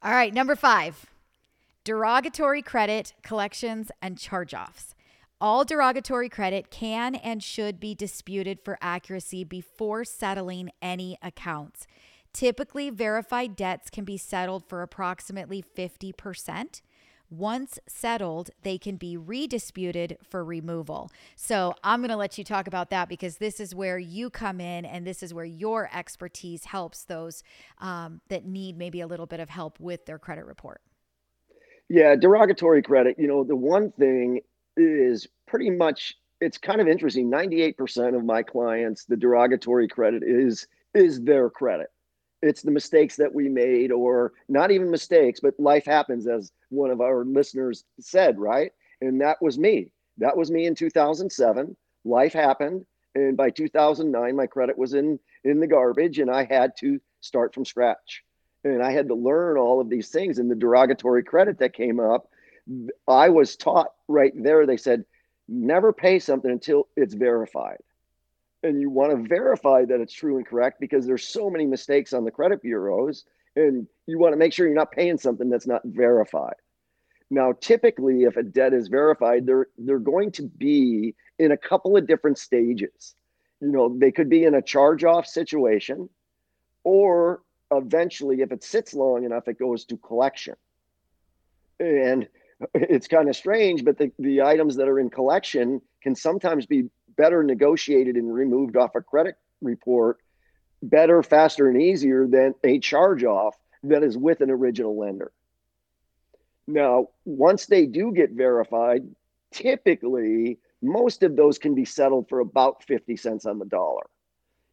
[0.01, 1.05] All right, number five
[1.83, 4.95] derogatory credit collections and charge offs.
[5.41, 11.87] All derogatory credit can and should be disputed for accuracy before settling any accounts.
[12.33, 16.81] Typically, verified debts can be settled for approximately 50%.
[17.29, 21.11] Once settled, they can be redisputed for removal.
[21.35, 24.59] So I'm going to let you talk about that because this is where you come
[24.59, 27.43] in and this is where your expertise helps those
[27.79, 30.81] um, that need maybe a little bit of help with their credit report.
[31.87, 33.17] Yeah, derogatory credit.
[33.19, 34.41] You know, the one thing
[34.75, 37.29] is pretty much it's kind of interesting.
[37.29, 41.89] 98% of my clients, the derogatory credit is is their credit
[42.41, 46.91] it's the mistakes that we made or not even mistakes but life happens as one
[46.91, 48.71] of our listeners said right
[49.01, 51.75] and that was me that was me in 2007
[52.05, 52.85] life happened
[53.15, 57.53] And by 2009, my credit was in in the garbage, and I had to start
[57.53, 58.23] from scratch.
[58.63, 60.39] And I had to learn all of these things.
[60.39, 62.29] And the derogatory credit that came up,
[63.07, 64.65] I was taught right there.
[64.65, 65.05] They said,
[65.47, 67.79] never pay something until it's verified.
[68.61, 72.11] And you want to verify that it's true and correct because there's so many mistakes
[72.11, 73.23] on the credit bureaus,
[73.55, 76.55] and you want to make sure you're not paying something that's not verified.
[77.31, 81.95] Now, typically, if a debt is verified, they're they're going to be in a couple
[81.95, 83.15] of different stages.
[83.61, 86.09] You know, they could be in a charge-off situation,
[86.83, 87.41] or
[87.71, 90.55] eventually, if it sits long enough, it goes to collection.
[91.79, 92.27] And
[92.73, 96.89] it's kind of strange, but the, the items that are in collection can sometimes be
[97.19, 100.19] better negotiated and removed off a credit report
[100.81, 105.29] better, faster, and easier than a charge off that is with an original lender.
[106.65, 109.03] Now, once they do get verified,
[109.51, 114.05] typically most of those can be settled for about 50 cents on the dollar.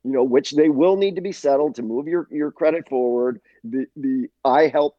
[0.04, 3.40] You know, which they will need to be settled to move your, your credit forward.
[3.64, 4.96] The the I help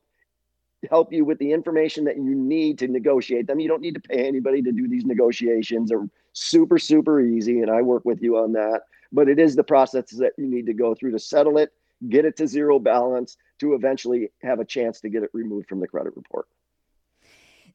[0.90, 3.62] help you with the information that you need to negotiate them.
[3.62, 5.94] You don't need to pay anybody to do these negotiations.
[5.94, 8.82] Are super super easy, and I work with you on that.
[9.12, 11.72] But it is the process that you need to go through to settle it,
[12.10, 15.80] get it to zero balance, to eventually have a chance to get it removed from
[15.80, 16.48] the credit report.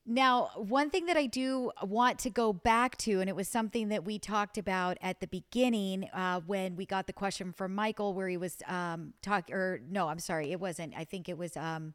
[0.05, 3.89] Now, one thing that I do want to go back to, and it was something
[3.89, 8.13] that we talked about at the beginning uh, when we got the question from Michael,
[8.13, 10.95] where he was um, talking, or no, I'm sorry, it wasn't.
[10.97, 11.95] I think it was, um,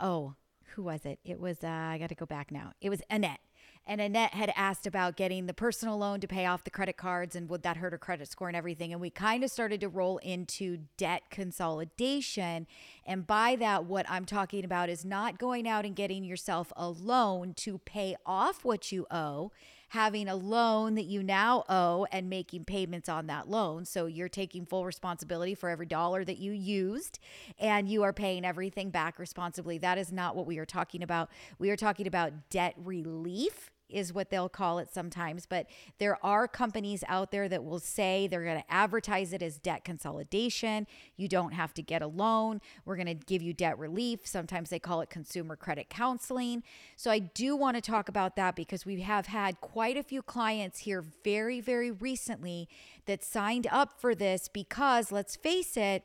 [0.00, 0.34] oh,
[0.74, 1.20] who was it?
[1.24, 2.72] It was, uh, I got to go back now.
[2.80, 3.40] It was Annette
[3.86, 7.34] and Annette had asked about getting the personal loan to pay off the credit cards
[7.34, 8.92] and would that hurt her credit score and everything.
[8.92, 12.66] And we kind of started to roll into debt consolidation.
[13.04, 16.88] And by that, what I'm talking about is not going out and getting yourself a
[16.88, 19.50] loan to pay off what you owe
[19.92, 23.84] having a loan that you now owe and making payments on that loan.
[23.84, 27.18] So you're taking full responsibility for every dollar that you used
[27.58, 29.76] and you are paying everything back responsibly.
[29.76, 31.28] That is not what we are talking about.
[31.58, 35.46] We are talking about debt relief is what they'll call it sometimes.
[35.46, 35.66] But
[35.98, 39.84] there are companies out there that will say they're going to advertise it as debt
[39.84, 40.86] consolidation.
[41.16, 42.60] You don't have to get a loan.
[42.84, 44.26] We're going to give you debt relief.
[44.26, 46.62] Sometimes they call it consumer credit counseling.
[46.96, 50.22] So I do want to talk about that because we have had quite a few
[50.22, 52.68] clients here very, very recently
[53.06, 56.04] that signed up for this because let's face it,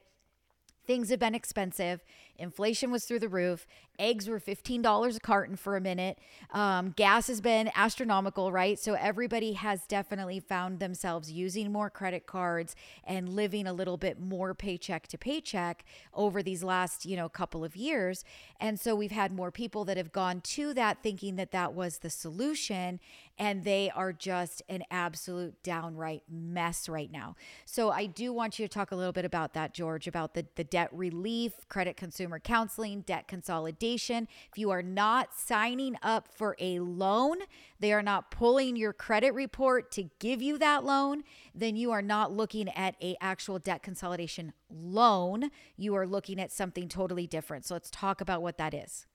[0.85, 2.01] things have been expensive
[2.39, 3.65] Inflation was through the roof.
[3.99, 6.19] Eggs were $15 a carton for a minute.
[6.51, 8.77] Um, gas has been astronomical, right?
[8.77, 14.19] So everybody has definitely found themselves using more credit cards and living a little bit
[14.19, 15.83] more paycheck to paycheck
[16.13, 18.23] over these last, you know, couple of years.
[18.59, 21.99] And so we've had more people that have gone to that thinking that that was
[21.99, 22.99] the solution
[23.39, 27.35] and they are just an absolute downright mess right now.
[27.65, 30.45] So I do want you to talk a little bit about that, George, about the,
[30.55, 33.86] the debt relief, credit consumer consumer counseling, debt consolidation.
[33.95, 37.37] If you are not signing up for a loan,
[37.79, 41.23] they are not pulling your credit report to give you that loan,
[41.55, 45.51] then you are not looking at a actual debt consolidation loan.
[45.77, 47.65] You are looking at something totally different.
[47.65, 49.05] So let's talk about what that is.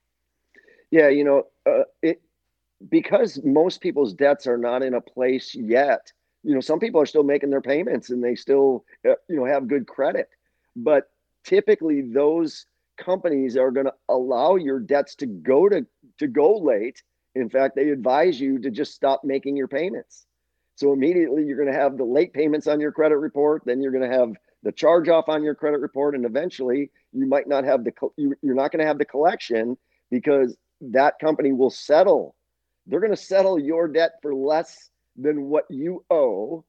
[0.91, 2.23] Yeah, you know, uh, it
[2.91, 6.13] because most people's debts are not in a place yet.
[6.43, 9.45] You know, some people are still making their payments and they still, uh, you know,
[9.45, 10.29] have good credit.
[10.75, 11.11] But
[11.45, 12.67] typically, those
[12.97, 15.87] companies are going to allow your debts to go to
[16.19, 17.03] to go late.
[17.35, 20.27] In fact, they advise you to just stop making your payments.
[20.77, 23.93] So immediately you're going to have the late payments on your credit report, then you're
[23.93, 27.65] going to have the charge off on your credit report and eventually you might not
[27.65, 29.77] have the you, you're not going to have the collection
[30.11, 32.35] because that company will settle.
[32.87, 36.65] They're going to settle your debt for less than what you owe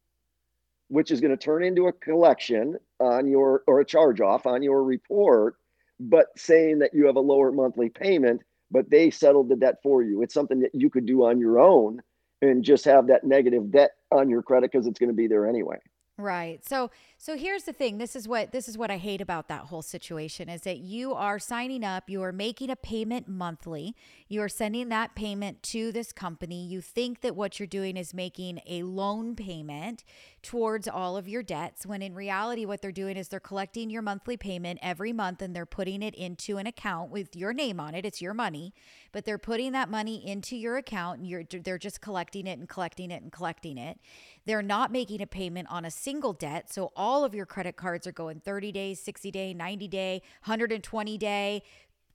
[0.93, 4.61] which is going to turn into a collection on your or a charge off on
[4.61, 5.55] your report
[5.99, 8.41] but saying that you have a lower monthly payment,
[8.71, 10.21] but they settled the debt for you.
[10.21, 12.01] It's something that you could do on your own
[12.41, 15.47] and just have that negative debt on your credit because it's going to be there
[15.47, 15.77] anyway.
[16.17, 16.63] Right.
[16.67, 16.91] So
[17.23, 17.99] so here's the thing.
[17.99, 21.13] This is what this is what I hate about that whole situation is that you
[21.13, 23.95] are signing up, you are making a payment monthly.
[24.27, 26.65] You are sending that payment to this company.
[26.65, 30.03] You think that what you're doing is making a loan payment
[30.41, 34.01] towards all of your debts when in reality what they're doing is they're collecting your
[34.01, 37.95] monthly payment every month and they're putting it into an account with your name on
[37.95, 38.05] it.
[38.05, 38.73] It's your money,
[39.13, 42.67] but they're putting that money into your account and you're they're just collecting it and
[42.67, 43.97] collecting it and collecting it.
[44.45, 46.73] They're not making a payment on a single debt.
[46.73, 51.17] So all of your credit cards are going 30 days, 60 day, 90 day, 120
[51.17, 51.63] day,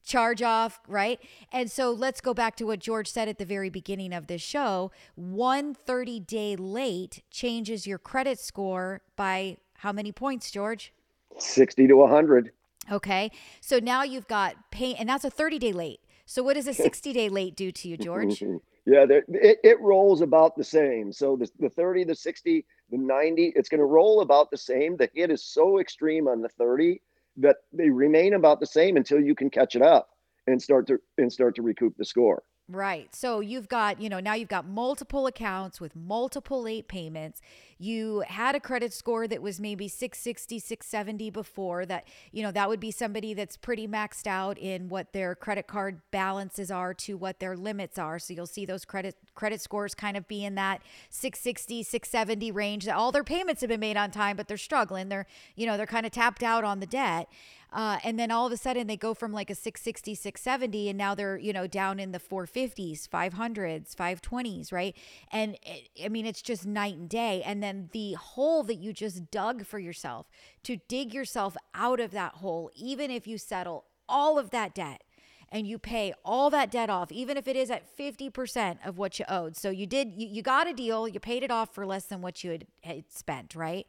[0.03, 1.21] charge off, right?
[1.53, 4.43] And so let's go back to what George said at the very beginning of this
[4.43, 4.91] show.
[5.15, 10.93] One 30 day late changes your credit score by how many points, George?
[11.39, 12.53] 60 to 100.
[12.91, 13.31] Okay.
[13.61, 16.01] So now you've got pay, and that's a 30 day late.
[16.27, 18.43] So what does a 60 day late do to you, George?
[18.89, 21.13] Yeah, it, it rolls about the same.
[21.13, 24.97] So the, the 30, the 60, the 90, it's going to roll about the same.
[24.97, 27.01] The hit is so extreme on the 30
[27.39, 30.11] that they remain about the same until you can catch it up
[30.47, 32.43] and start to and start to recoup the score.
[32.71, 33.15] Right.
[33.15, 37.41] So you've got, you know, now you've got multiple accounts with multiple late payments.
[37.79, 42.69] You had a credit score that was maybe 660, 670 before that, you know, that
[42.69, 47.17] would be somebody that's pretty maxed out in what their credit card balances are to
[47.17, 48.19] what their limits are.
[48.19, 52.85] So you'll see those credit credit scores kind of be in that 660, 670 range.
[52.85, 55.09] That all their payments have been made on time, but they're struggling.
[55.09, 57.29] They're, you know, they're kind of tapped out on the debt.
[57.73, 60.97] Uh, and then all of a sudden they go from like a 660, 670, and
[60.97, 64.97] now they're, you know, down in the 450s, 500s, 520s, right?
[65.31, 67.43] And it, I mean, it's just night and day.
[67.45, 70.29] And then the hole that you just dug for yourself
[70.63, 75.05] to dig yourself out of that hole, even if you settle all of that debt
[75.51, 79.19] and you pay all that debt off, even if it is at 50% of what
[79.19, 79.57] you owed.
[79.57, 82.21] So you did, you, you got a deal, you paid it off for less than
[82.21, 83.87] what you had, had spent, right?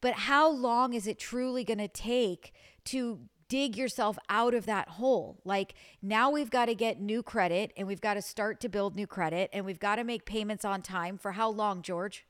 [0.00, 2.52] But how long is it truly going to take
[2.86, 5.40] to dig yourself out of that hole?
[5.44, 8.96] Like now we've got to get new credit and we've got to start to build
[8.96, 12.26] new credit and we've got to make payments on time for how long, George?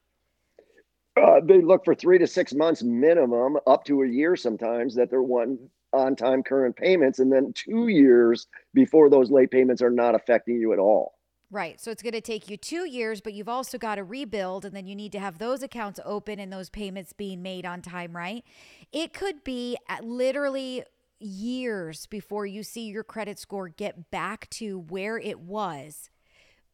[1.16, 5.08] Uh, they look for three to six months minimum, up to a year sometimes, that
[5.08, 5.58] they're one
[5.92, 10.60] on time current payments, and then two years before those late payments are not affecting
[10.60, 11.15] you at all.
[11.50, 11.80] Right.
[11.80, 14.74] So it's going to take you two years, but you've also got to rebuild, and
[14.74, 18.16] then you need to have those accounts open and those payments being made on time,
[18.16, 18.44] right?
[18.92, 20.82] It could be literally
[21.20, 26.10] years before you see your credit score get back to where it was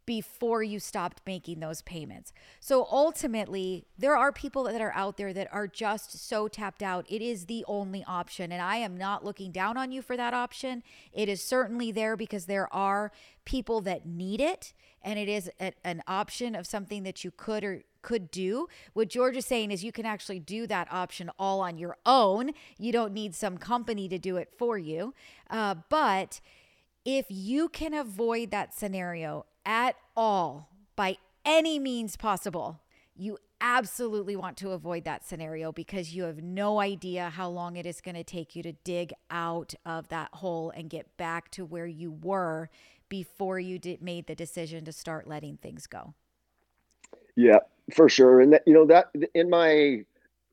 [0.04, 2.32] before you stopped making those payments.
[2.60, 7.06] So ultimately, there are people that are out there that are just so tapped out.
[7.08, 8.50] It is the only option.
[8.50, 10.82] And I am not looking down on you for that option.
[11.12, 13.12] It is certainly there because there are
[13.44, 14.72] people that need it.
[15.02, 18.66] And it is a, an option of something that you could or could do.
[18.94, 22.50] What George is saying is you can actually do that option all on your own.
[22.76, 25.14] You don't need some company to do it for you.
[25.48, 26.40] Uh, but
[27.04, 32.80] if you can avoid that scenario at all by any means possible,
[33.14, 37.86] you absolutely want to avoid that scenario because you have no idea how long it
[37.86, 41.64] is going to take you to dig out of that hole and get back to
[41.64, 42.68] where you were
[43.08, 46.14] before you did, made the decision to start letting things go.
[47.36, 47.58] Yeah,
[47.94, 48.40] for sure.
[48.40, 50.04] And that, you know, that in my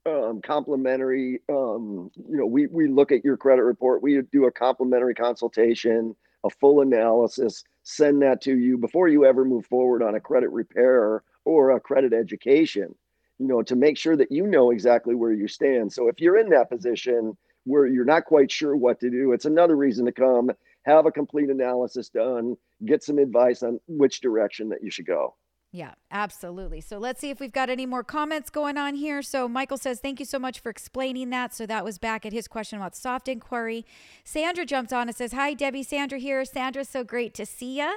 [0.05, 4.51] um, complimentary, um, you know, we, we look at your credit report, we do a
[4.51, 10.15] complimentary consultation, a full analysis, send that to you before you ever move forward on
[10.15, 12.93] a credit repair or a credit education,
[13.39, 15.91] you know, to make sure that you know exactly where you stand.
[15.91, 19.45] So if you're in that position where you're not quite sure what to do, it's
[19.45, 20.51] another reason to come
[20.83, 25.35] have a complete analysis done, get some advice on which direction that you should go.
[25.71, 26.81] Yeah, absolutely.
[26.81, 29.21] So let's see if we've got any more comments going on here.
[29.21, 31.53] So Michael says, Thank you so much for explaining that.
[31.53, 33.85] So that was back at his question about soft inquiry.
[34.23, 35.83] Sandra jumps on and says, Hi, Debbie.
[35.83, 36.43] Sandra here.
[36.43, 37.95] Sandra, so great to see you.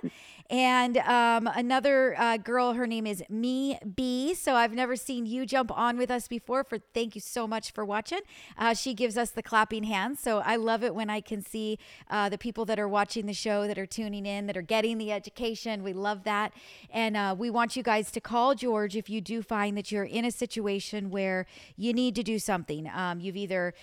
[0.50, 4.34] And um, another uh, girl, her name is Me B.
[4.34, 6.64] So I've never seen you jump on with us before.
[6.64, 8.20] For thank you so much for watching.
[8.58, 10.20] Uh, she gives us the clapping hands.
[10.20, 11.78] So I love it when I can see
[12.10, 14.98] uh, the people that are watching the show, that are tuning in, that are getting
[14.98, 15.82] the education.
[15.82, 16.52] We love that,
[16.90, 20.04] and uh, we want you guys to call George if you do find that you're
[20.04, 21.46] in a situation where
[21.76, 22.90] you need to do something.
[22.92, 23.74] Um, you've either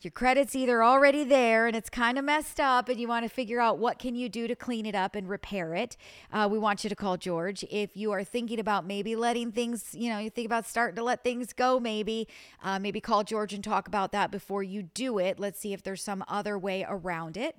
[0.00, 3.28] your credit's either already there and it's kind of messed up and you want to
[3.28, 5.96] figure out what can you do to clean it up and repair it.
[6.32, 7.64] Uh, we want you to call george.
[7.68, 11.02] If you are thinking about maybe letting things you know you think about starting to
[11.02, 12.28] let things go maybe
[12.62, 15.40] uh, maybe call george and talk about that before you do it.
[15.40, 17.56] Let's see if there's some other way around it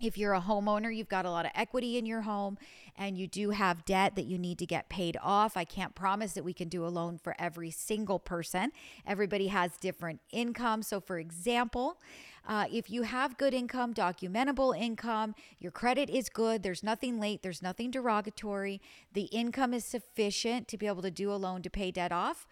[0.00, 2.56] if you're a homeowner, you've got a lot of equity in your home
[2.96, 5.56] and you do have debt that you need to get paid off.
[5.56, 8.70] I can't promise that we can do a loan for every single person.
[9.06, 10.82] Everybody has different income.
[10.82, 11.98] So, for example,
[12.46, 17.42] uh, if you have good income, documentable income, your credit is good, there's nothing late,
[17.42, 18.80] there's nothing derogatory,
[19.12, 22.46] the income is sufficient to be able to do a loan to pay debt off,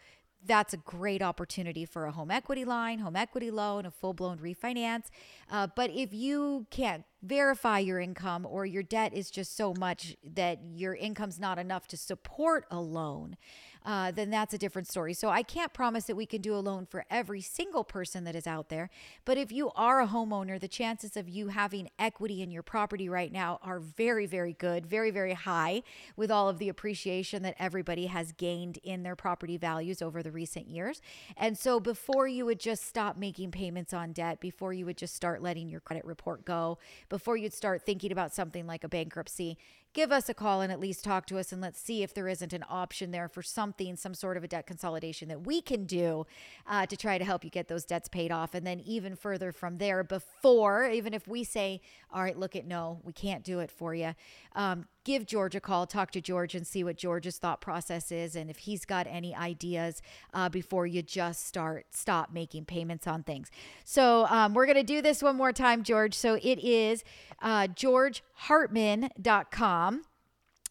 [0.47, 4.39] that's a great opportunity for a home equity line, home equity loan, a full blown
[4.39, 5.07] refinance.
[5.51, 10.17] Uh, but if you can't verify your income or your debt is just so much
[10.25, 13.37] that your income's not enough to support a loan,
[13.87, 15.15] uh, then that's a different story.
[15.15, 18.35] So I can't promise that we can do a loan for every single person that
[18.35, 18.91] is out there.
[19.25, 23.09] But if you are a homeowner, the chances of you having equity in your property
[23.09, 25.85] right now are very, very good, very, very high
[26.17, 30.33] with all of the appreciation that everybody has gained in their property values over the
[30.33, 31.01] recent years.
[31.37, 35.15] And so before you would just stop making payments on debt, before you would just
[35.15, 36.79] start letting your credit report go,
[37.09, 39.59] before you'd start thinking about something like a bankruptcy,
[39.97, 42.29] give us a call and at least talk to us and let's see if there
[42.29, 45.87] isn't an option there for something, some sort of a debt consolidation that we can
[45.87, 46.27] do
[46.67, 48.55] uh, to try to help you get those debts paid off.
[48.55, 51.81] And then even further from there, before, even if we say,
[52.13, 54.15] all right, look at no, we can't do it for you,
[54.55, 58.35] um, give George a call, talk to George and see what George's thought process is
[58.35, 60.03] and if he's got any ideas
[60.35, 63.49] uh, before you just start, stop making payments on things.
[63.85, 66.13] So um, we're going to do this one more time, George.
[66.13, 67.05] So it is
[67.41, 70.03] uh, georgehartman.com.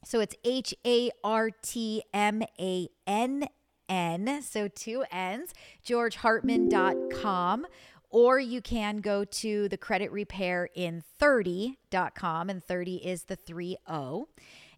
[0.03, 3.47] So it's H A R T M A N
[3.87, 4.41] N.
[4.41, 5.53] So two N's,
[5.85, 7.67] georgehartman.com.
[8.15, 13.75] Or you can go to the credit repair in 30.com, and 30 is the 3
[13.89, 14.29] 0.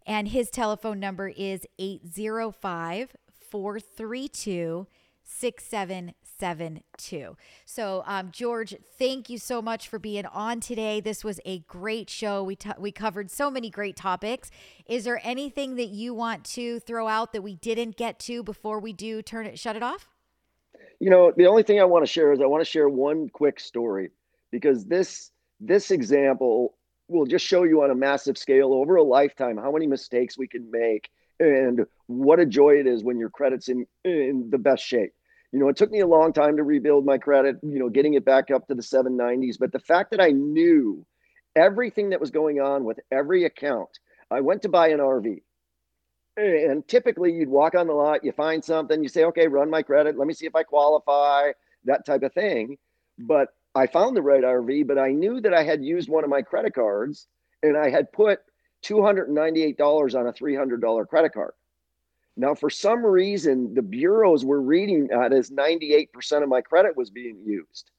[0.08, 3.16] And his telephone number is 805
[3.52, 4.88] 432
[5.24, 7.38] 6772.
[7.68, 11.00] So, um, George, thank you so much for being on today.
[11.00, 12.44] This was a great show.
[12.44, 14.50] We, t- we covered so many great topics.
[14.88, 18.80] Is there anything that you want to throw out that we didn't get to before
[18.80, 20.08] we do turn it, shut it off?
[21.00, 23.30] You know, the only thing I want to share is I want to share one
[23.30, 24.12] quick story
[24.52, 26.76] because this this example
[27.08, 30.48] will just show you on a massive scale over a lifetime how many mistakes we
[30.48, 34.84] can make and what a joy it is when your credit's in in the best
[34.84, 35.14] shape
[35.52, 38.16] you know, it took me a long time to rebuild my credit, you know, getting
[38.16, 39.58] it back up to the 790s.
[39.60, 41.06] But the fact that I knew
[41.56, 43.90] everything that was going on with every account,
[44.30, 45.42] I went to buy an RV.
[46.38, 49.82] And typically you'd walk on the lot, you find something, you say, okay, run my
[49.82, 51.52] credit, let me see if I qualify,
[51.86, 52.78] that type of thing.
[53.18, 56.30] But I found the right RV, but I knew that I had used one of
[56.30, 57.28] my credit cards
[57.64, 58.40] and I had put
[58.84, 59.80] $298
[60.16, 61.54] on a $300 credit card.
[62.36, 67.10] Now, for some reason, the bureaus were reading that as 98% of my credit was
[67.10, 67.90] being used.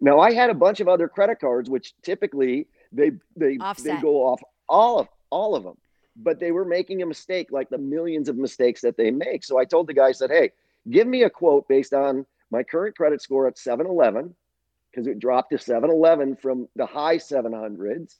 [0.00, 3.96] Now, I had a bunch of other credit cards, which typically they they Offset.
[3.96, 5.78] they go off all of all of them,
[6.16, 9.44] but they were making a mistake, like the millions of mistakes that they make.
[9.44, 10.52] So I told the guy, I said, "Hey,
[10.90, 14.34] give me a quote based on my current credit score at 711,
[14.90, 18.18] because it dropped to 711 from the high 700s,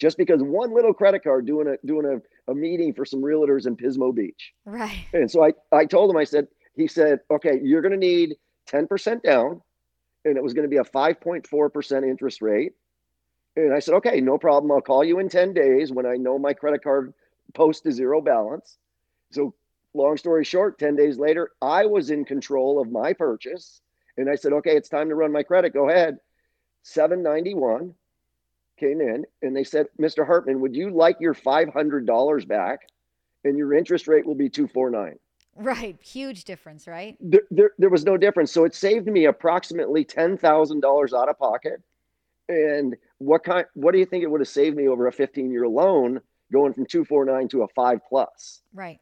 [0.00, 3.66] just because one little credit card doing a doing a a meeting for some realtors
[3.66, 4.52] in Pismo Beach.
[4.64, 5.06] Right.
[5.12, 8.36] And so I, I told him, I said, he said, okay, you're going to need
[8.70, 9.60] 10% down.
[10.24, 12.72] And it was going to be a 5.4% interest rate.
[13.54, 14.70] And I said, okay, no problem.
[14.70, 17.14] I'll call you in 10 days when I know my credit card
[17.54, 18.78] post to zero balance.
[19.30, 19.54] So,
[19.94, 23.80] long story short, 10 days later, I was in control of my purchase.
[24.16, 25.74] And I said, okay, it's time to run my credit.
[25.74, 26.18] Go ahead.
[26.82, 27.94] 791
[28.78, 30.26] came in and they said, Mr.
[30.26, 32.80] Hartman, would you like your $500 back?
[33.44, 35.18] And your interest rate will be 249.
[35.56, 35.96] Right.
[36.02, 37.16] Huge difference, right?
[37.20, 38.52] There, there, there was no difference.
[38.52, 41.82] So it saved me approximately $10,000 out of pocket.
[42.48, 45.50] And what kind, what do you think it would have saved me over a 15
[45.50, 46.20] year loan
[46.52, 48.62] going from 249 to a five plus?
[48.72, 49.00] Right.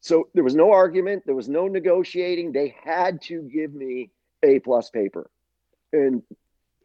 [0.00, 1.22] So there was no argument.
[1.26, 2.52] There was no negotiating.
[2.52, 4.10] They had to give me
[4.42, 5.30] a plus paper.
[5.92, 6.22] And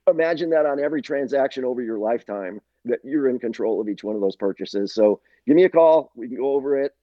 [0.07, 4.15] imagine that on every transaction over your lifetime that you're in control of each one
[4.15, 4.93] of those purchases.
[4.93, 6.11] So give me a call.
[6.15, 6.95] We can go over it.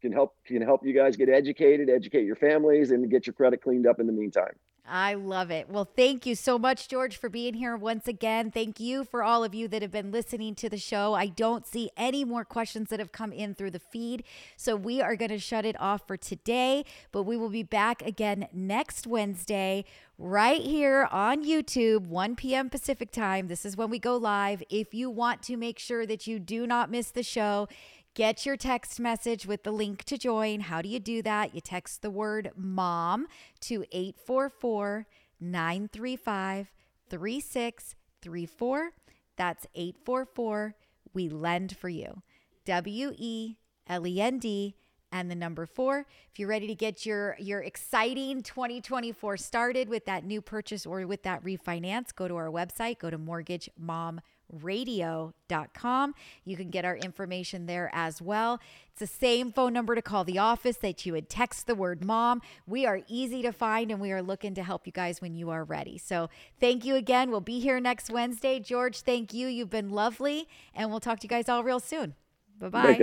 [0.00, 3.62] Can help can help you guys get educated, educate your families, and get your credit
[3.62, 4.54] cleaned up in the meantime.
[4.88, 5.68] I love it.
[5.68, 8.50] Well, thank you so much, George, for being here once again.
[8.50, 11.14] Thank you for all of you that have been listening to the show.
[11.14, 14.24] I don't see any more questions that have come in through the feed.
[14.56, 18.02] So we are going to shut it off for today, but we will be back
[18.02, 19.84] again next Wednesday
[20.18, 22.70] right here on YouTube, 1 p.m.
[22.70, 23.48] Pacific time.
[23.48, 24.62] This is when we go live.
[24.70, 27.68] If you want to make sure that you do not miss the show,
[28.16, 30.60] Get your text message with the link to join.
[30.60, 31.54] How do you do that?
[31.54, 33.26] You text the word mom
[33.60, 35.06] to 844
[35.38, 36.72] 935
[37.10, 38.90] 3634.
[39.36, 40.74] That's 844
[41.12, 42.22] We Lend for You.
[42.64, 43.56] W E
[43.86, 44.76] L E N D
[45.12, 46.06] and the number four.
[46.32, 51.06] If you're ready to get your your exciting 2024 started with that new purchase or
[51.06, 56.14] with that refinance, go to our website, go to Mortgage Mom radio.com.
[56.44, 58.60] You can get our information there as well.
[58.90, 62.04] It's the same phone number to call the office that you would text the word
[62.04, 62.40] mom.
[62.66, 65.50] We are easy to find and we are looking to help you guys when you
[65.50, 65.98] are ready.
[65.98, 66.30] So
[66.60, 67.30] thank you again.
[67.30, 68.60] We'll be here next Wednesday.
[68.60, 69.48] George, thank you.
[69.48, 70.48] You've been lovely.
[70.74, 72.14] And we'll talk to you guys all real soon.
[72.58, 73.02] Bye bye.